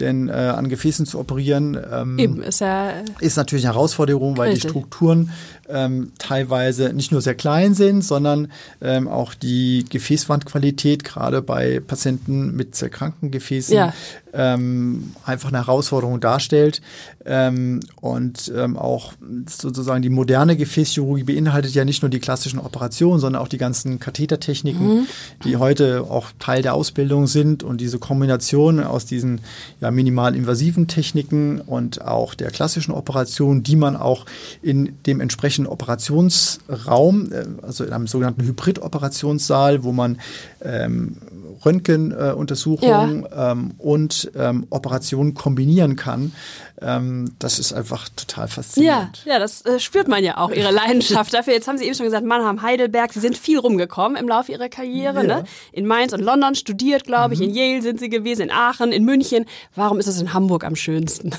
Denn 0.00 0.28
äh, 0.28 0.32
an 0.32 0.68
Gefäßen 0.68 1.06
zu 1.06 1.18
operieren 1.18 1.78
ähm, 1.92 2.18
Eben, 2.18 2.42
ist 2.42 2.60
ja. 2.60 2.92
ist 3.20 3.36
natürlich 3.36 3.64
eine 3.66 3.74
Herausforderung, 3.74 4.36
weil 4.36 4.50
Richtig. 4.50 4.64
die 4.64 4.68
Strukturen 4.68 5.30
ähm, 5.68 6.12
teilweise 6.18 6.92
nicht 6.92 7.12
nur 7.12 7.20
sehr 7.20 7.34
klein 7.34 7.74
sind, 7.74 8.02
sondern 8.02 8.50
ähm, 8.80 9.08
auch 9.08 9.34
die 9.34 9.84
Gefäßwandqualität, 9.88 11.04
gerade 11.04 11.42
bei 11.42 11.80
Patienten 11.80 12.54
mit 12.54 12.74
sehr 12.74 12.90
kranken 12.90 13.30
Gefäßen, 13.30 13.74
Ja. 13.74 13.92
Ähm, 14.32 15.12
einfach 15.24 15.48
eine 15.48 15.58
Herausforderung 15.58 16.20
darstellt. 16.20 16.80
Ähm, 17.24 17.80
und 18.00 18.50
ähm, 18.56 18.76
auch 18.76 19.12
sozusagen 19.46 20.02
die 20.02 20.08
moderne 20.08 20.56
Gefäßchirurgie 20.56 21.24
beinhaltet 21.24 21.74
ja 21.74 21.84
nicht 21.84 22.02
nur 22.02 22.08
die 22.08 22.20
klassischen 22.20 22.58
Operationen, 22.58 23.20
sondern 23.20 23.42
auch 23.42 23.48
die 23.48 23.58
ganzen 23.58 24.00
Kathetertechniken, 24.00 25.06
die 25.44 25.56
heute 25.56 26.04
auch 26.08 26.28
Teil 26.38 26.62
der 26.62 26.74
Ausbildung 26.74 27.26
sind 27.26 27.62
und 27.62 27.80
diese 27.80 27.98
Kombination 27.98 28.80
aus 28.80 29.04
diesen 29.04 29.40
ja, 29.80 29.90
minimal 29.90 30.34
invasiven 30.34 30.88
Techniken 30.88 31.60
und 31.60 32.02
auch 32.02 32.34
der 32.34 32.50
klassischen 32.50 32.92
Operation, 32.92 33.62
die 33.62 33.76
man 33.76 33.96
auch 33.96 34.24
in 34.62 34.96
dem 35.06 35.20
entsprechenden 35.20 35.70
Operationsraum, 35.70 37.32
äh, 37.32 37.44
also 37.62 37.84
in 37.84 37.92
einem 37.92 38.06
sogenannten 38.06 38.42
Hybrid-Operationssaal, 38.42 39.84
wo 39.84 39.92
man 39.92 40.18
ähm, 40.62 41.16
Röntgenuntersuchungen 41.64 43.26
ähm, 43.34 43.74
und 43.78 44.30
ähm, 44.36 44.66
Operationen 44.70 45.34
kombinieren 45.34 45.96
kann. 45.96 46.32
Ähm, 46.80 47.32
das 47.38 47.58
ist 47.58 47.72
einfach 47.72 48.08
total 48.10 48.44
Ja, 48.44 48.48
faszinierend. 48.48 49.22
ja, 49.24 49.38
das 49.38 49.62
äh, 49.64 49.80
spürt 49.80 50.08
man 50.08 50.22
ja 50.22 50.38
auch, 50.38 50.50
Ihre 50.50 50.70
Leidenschaft 50.70 51.34
dafür. 51.34 51.52
Jetzt 51.54 51.66
haben 51.68 51.78
Sie 51.78 51.84
eben 51.84 51.94
schon 51.94 52.04
gesagt, 52.06 52.24
Mannheim, 52.24 52.62
Heidelberg, 52.62 53.12
Sie 53.12 53.20
sind 53.20 53.36
viel 53.36 53.58
rumgekommen 53.58 54.16
im 54.16 54.28
Laufe 54.28 54.52
Ihrer 54.52 54.68
Karriere. 54.68 55.16
Ja. 55.26 55.38
Ne? 55.38 55.44
In 55.72 55.86
Mainz 55.86 56.12
und 56.12 56.20
London 56.20 56.54
studiert, 56.54 57.04
glaube 57.04 57.34
Mhm. 57.34 57.42
ich. 57.42 57.48
In 57.48 57.54
Yale 57.54 57.82
sind 57.82 57.98
Sie 58.00 58.08
gewesen, 58.08 58.42
in 58.42 58.50
Aachen, 58.50 58.92
in 58.92 59.04
München. 59.04 59.44
Warum 59.74 59.98
ist 59.98 60.06
es 60.06 60.20
in 60.20 60.32
Hamburg 60.34 60.64
am 60.64 60.76
schönsten? 60.76 61.30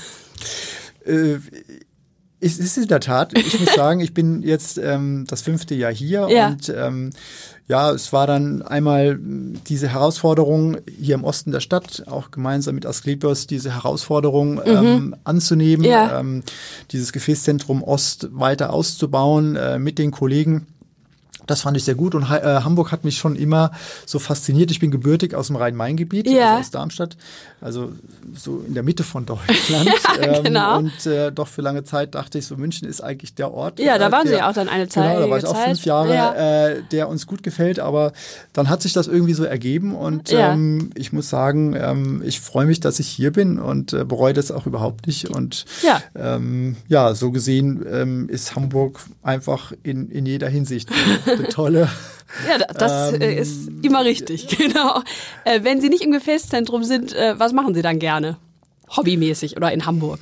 Äh, 1.06 1.36
es 2.40 2.58
ist 2.58 2.76
in 2.78 2.88
der 2.88 3.00
Tat, 3.00 3.36
ich 3.36 3.60
muss 3.60 3.74
sagen, 3.74 4.00
ich 4.00 4.14
bin 4.14 4.42
jetzt 4.42 4.78
ähm, 4.78 5.24
das 5.28 5.42
fünfte 5.42 5.74
Jahr 5.74 5.92
hier 5.92 6.28
Ja. 6.30 6.48
und 6.48 6.72
ähm, 6.74 7.10
ja, 7.68 7.92
es 7.92 8.12
war 8.12 8.26
dann 8.26 8.62
einmal 8.62 9.16
diese 9.20 9.88
Herausforderung 9.88 10.78
hier 10.98 11.14
im 11.14 11.22
Osten 11.22 11.52
der 11.52 11.60
Stadt, 11.60 12.02
auch 12.08 12.32
gemeinsam 12.32 12.74
mit 12.74 12.84
Asklepios, 12.84 13.46
diese 13.46 13.72
Herausforderung 13.74 14.60
ähm, 14.64 15.14
anzunehmen, 15.22 15.82
Mhm. 15.86 15.90
Ja. 15.92 16.18
ähm, 16.18 16.42
dieses 16.90 17.12
Gefäßzentrum 17.12 17.84
Ost 17.84 18.28
weiter 18.32 18.72
auszubauen 18.72 19.54
äh, 19.56 19.78
mit 19.78 19.98
den 19.98 20.10
Kollegen. 20.10 20.66
Das 21.46 21.62
fand 21.62 21.76
ich 21.76 21.84
sehr 21.84 21.94
gut 21.96 22.14
und 22.14 22.22
äh, 22.24 22.26
Hamburg 22.62 22.92
hat 22.92 23.04
mich 23.04 23.18
schon 23.18 23.34
immer 23.36 23.72
so 24.06 24.18
fasziniert. 24.18 24.70
Ich 24.70 24.78
bin 24.78 24.90
gebürtig 24.90 25.34
aus 25.34 25.48
dem 25.48 25.56
Rhein-Main-Gebiet, 25.56 26.26
Ja. 26.28 26.50
also 26.50 26.60
aus 26.60 26.70
Darmstadt, 26.70 27.16
also 27.60 27.92
so 28.36 28.62
in 28.66 28.74
der 28.74 28.82
Mitte 28.82 29.02
von 29.02 29.26
Deutschland. 29.26 29.90
Ähm, 30.20 30.44
genau. 30.44 30.78
Und 30.78 31.06
äh, 31.06 31.32
doch 31.32 31.48
für 31.48 31.62
lange 31.62 31.82
Zeit 31.84 32.14
dachte 32.14 32.38
ich 32.38 32.46
so, 32.46 32.56
München 32.56 32.88
ist 32.88 33.00
eigentlich 33.00 33.34
der 33.34 33.52
Ort. 33.52 33.80
Ja, 33.80 33.98
da 33.98 34.08
äh, 34.08 34.12
waren 34.12 34.26
Sie 34.26 34.34
der, 34.34 34.48
auch 34.48 34.52
dann 34.52 34.68
eine 34.68 34.86
Zeit- 34.88 35.08
Genau, 35.14 35.20
da 35.26 35.30
war 35.30 35.38
ich 35.38 35.46
auch 35.46 35.54
Zeit. 35.54 35.66
fünf 35.66 35.84
Jahre, 35.84 36.14
Ja. 36.14 36.34
äh, 36.68 36.82
der 36.92 37.08
uns 37.08 37.26
gut 37.26 37.42
gefällt. 37.42 37.80
Aber 37.80 38.12
dann 38.52 38.68
hat 38.68 38.82
sich 38.82 38.92
das 38.92 39.08
irgendwie 39.08 39.34
so 39.34 39.44
ergeben 39.44 39.94
und 39.94 40.30
Ja. 40.30 40.52
ähm, 40.52 40.90
ich 40.94 41.12
muss 41.12 41.28
sagen, 41.30 41.74
ähm, 41.76 42.22
ich 42.24 42.40
freue 42.40 42.66
mich, 42.66 42.80
dass 42.80 42.98
ich 43.00 43.08
hier 43.08 43.32
bin 43.32 43.58
und 43.58 43.92
äh, 43.92 44.04
bereue 44.04 44.34
das 44.34 44.50
auch 44.52 44.66
überhaupt 44.66 45.06
nicht. 45.06 45.28
Und 45.30 45.64
Ja. 45.82 46.00
ähm, 46.14 46.76
ja, 46.88 47.14
so 47.14 47.30
gesehen 47.32 47.84
ähm, 47.90 48.28
ist 48.28 48.54
Hamburg 48.54 49.00
einfach 49.22 49.72
in, 49.82 50.10
in 50.10 50.26
jeder 50.26 50.48
Hinsicht 50.48 50.88
tolle. 51.48 51.88
Ja, 52.48 52.58
da- 52.58 52.72
das 52.74 53.12
Ähm, 53.14 53.20
äh, 53.22 53.34
ist 53.40 53.68
immer 53.82 54.04
richtig, 54.04 54.46
genau. 54.58 55.02
Äh, 55.44 55.64
wenn 55.64 55.80
Sie 55.80 55.88
nicht 55.88 56.02
im 56.02 56.12
Gefäßzentrum 56.12 56.84
sind, 56.84 57.12
äh, 57.14 57.38
was 57.38 57.52
machen 57.52 57.74
Sie 57.74 57.82
dann 57.82 57.98
gerne? 57.98 58.36
Hobbymäßig 58.96 59.56
oder 59.56 59.72
in 59.72 59.86
Hamburg? 59.86 60.20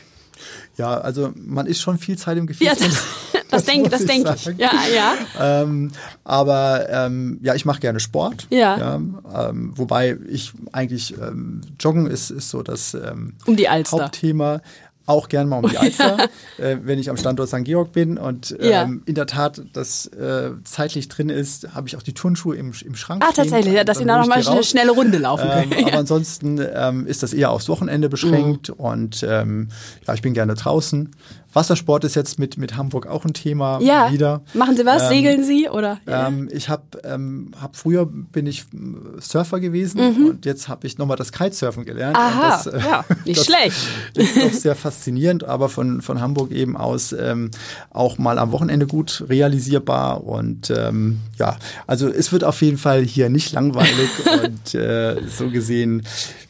Ja, 0.76 0.98
also 1.00 1.32
man 1.34 1.66
ist 1.66 1.80
schon 1.80 1.98
viel 1.98 2.16
Zeit 2.16 2.38
im 2.38 2.46
Gefäß. 2.46 2.66
Ja, 2.66 2.74
das, 2.74 3.02
das 3.50 3.64
denke 3.64 3.90
das 3.90 4.02
ich 4.02 4.06
denk 4.06 4.28
ich. 4.34 4.44
Ja, 4.58 4.70
ja. 4.94 5.14
Ähm, 5.40 5.90
aber 6.22 6.86
ähm, 6.88 7.40
ja, 7.42 7.54
ich 7.56 7.64
mache 7.64 7.80
gerne 7.80 7.98
Sport. 7.98 8.46
Ja. 8.50 8.94
ähm, 8.94 9.72
wobei 9.74 10.16
ich 10.28 10.52
eigentlich 10.72 11.14
ähm, 11.18 11.62
Joggen 11.80 12.06
ist, 12.06 12.30
ist 12.30 12.50
so 12.50 12.62
das 12.62 12.94
ähm, 12.94 13.34
Um 13.46 13.56
die 13.56 13.68
Alster. 13.68 14.04
Hauptthema. 14.04 14.60
Auch 15.08 15.28
gern 15.28 15.48
mal 15.48 15.64
um 15.64 15.70
die 15.70 15.78
Alster, 15.78 16.18
äh, 16.58 16.76
wenn 16.82 16.98
ich 16.98 17.08
am 17.08 17.16
Standort 17.16 17.48
St. 17.48 17.64
Georg 17.64 17.92
bin. 17.92 18.18
Und 18.18 18.54
ähm, 18.60 18.70
Ja. 18.70 18.82
in 19.06 19.14
der 19.14 19.26
Tat, 19.26 19.62
das 19.72 20.06
äh, 20.06 20.50
zeitlich 20.64 21.08
drin 21.08 21.30
ist, 21.30 21.74
habe 21.74 21.88
ich 21.88 21.96
auch 21.96 22.02
die 22.02 22.12
Turnschuhe 22.12 22.54
im, 22.56 22.72
im 22.84 22.94
Schrank. 22.94 23.24
Ah, 23.26 23.32
tatsächlich, 23.34 23.72
ja, 23.72 23.84
dass 23.84 23.98
Sie 23.98 24.04
Dann 24.04 24.08
da 24.08 24.14
hol 24.22 24.28
nochmal 24.28 24.46
eine 24.46 24.64
schnelle 24.64 24.90
Runde 24.92 25.16
laufen 25.18 25.48
Ähm, 25.50 25.70
können. 25.70 25.84
aber 25.86 25.98
ansonsten 25.98 26.60
ähm, 26.74 27.06
ist 27.06 27.22
das 27.22 27.32
eher 27.32 27.50
aufs 27.50 27.68
Wochenende 27.70 28.08
beschränkt 28.10 28.68
und 28.70 29.24
ähm, 29.26 29.68
ja, 30.06 30.12
ich 30.14 30.20
bin 30.22 30.34
gerne 30.34 30.54
draußen. 30.54 31.10
Wassersport 31.58 32.04
ist 32.04 32.14
jetzt 32.14 32.38
mit, 32.38 32.56
mit 32.56 32.76
Hamburg 32.76 33.08
auch 33.08 33.24
ein 33.24 33.34
Thema 33.34 33.80
Ja. 33.80 34.12
wieder. 34.12 34.42
Machen 34.54 34.76
Sie 34.76 34.86
was? 34.86 35.02
Ähm, 35.02 35.08
Segeln 35.08 35.42
Sie 35.44 35.68
oder? 35.68 35.98
Ähm, 36.06 36.48
ich 36.52 36.68
habe 36.68 36.82
ähm, 37.02 37.50
hab 37.60 37.74
früher 37.74 38.06
bin 38.06 38.46
ich 38.46 38.60
äh, 38.72 39.20
Surfer 39.20 39.58
gewesen 39.58 39.98
und 40.28 40.46
jetzt 40.46 40.68
habe 40.68 40.86
ich 40.86 40.98
nochmal 40.98 41.16
das 41.16 41.32
Kitesurfen 41.32 41.84
gelernt. 41.84 42.16
Mhm. 42.16 42.22
Aha, 42.22 42.50
das, 42.50 42.66
äh, 42.68 42.78
ja, 42.78 43.04
nicht 43.24 43.40
das 43.40 43.46
schlecht. 43.46 43.76
Ist 44.14 44.36
doch 44.36 44.52
sehr 44.52 44.76
faszinierend, 44.76 45.42
aber 45.42 45.68
von, 45.68 46.00
von 46.00 46.20
Hamburg 46.20 46.52
eben 46.52 46.76
aus 46.76 47.12
ähm, 47.12 47.50
auch 47.90 48.18
mal 48.18 48.38
am 48.38 48.52
Wochenende 48.52 48.86
gut 48.86 49.24
realisierbar. 49.28 50.22
Und 50.24 50.70
ähm, 50.70 51.18
ja, 51.38 51.56
also 51.88 52.06
es 52.08 52.30
wird 52.30 52.44
auf 52.44 52.62
jeden 52.62 52.78
Fall 52.78 53.02
hier 53.02 53.30
nicht 53.30 53.50
langweilig 53.52 54.10
und 54.44 54.74
äh, 54.76 55.16
so 55.28 55.50
gesehen 55.50 56.06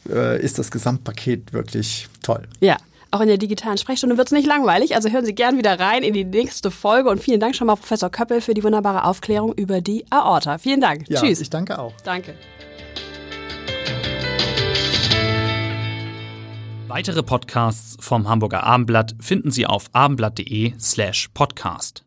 äh, 0.07 0.39
ist 0.39 0.59
das 0.59 0.69
Gesamtpaket 0.69 1.51
wirklich 1.51 2.07
toll. 2.21 2.43
Ja. 2.59 2.77
Auch 3.11 3.21
in 3.21 3.27
der 3.27 3.37
digitalen 3.37 3.77
Sprechstunde 3.79 4.17
wird 4.17 4.27
es 4.27 4.31
nicht 4.31 4.45
langweilig, 4.45 4.95
also 4.95 5.09
hören 5.09 5.25
Sie 5.25 5.33
gern 5.33 5.57
wieder 5.57 5.79
rein 5.79 6.03
in 6.03 6.13
die 6.13 6.25
nächste 6.25 6.69
Folge 6.69 7.09
und 7.09 7.19
vielen 7.19 7.39
Dank 7.39 7.55
schon 7.55 7.65
mal, 7.65 7.75
Professor 7.75 8.09
Köppel, 8.11 8.39
für 8.39 8.53
die 8.53 8.63
wunderbare 8.63 9.03
Aufklärung 9.03 9.53
über 9.53 9.81
die 9.81 10.05
Aorta. 10.11 10.59
Vielen 10.59 10.79
Dank. 10.79 11.09
Ja, 11.09 11.19
Tschüss. 11.19 11.41
ich 11.41 11.49
danke 11.49 11.79
auch. 11.79 11.93
Danke. 12.03 12.35
Weitere 16.87 17.23
Podcasts 17.23 17.97
vom 17.99 18.27
Hamburger 18.27 18.63
Abendblatt 18.63 19.15
finden 19.19 19.51
Sie 19.51 19.65
auf 19.65 19.85
abendblatt.de 19.93 20.73
slash 20.79 21.29
podcast. 21.33 22.03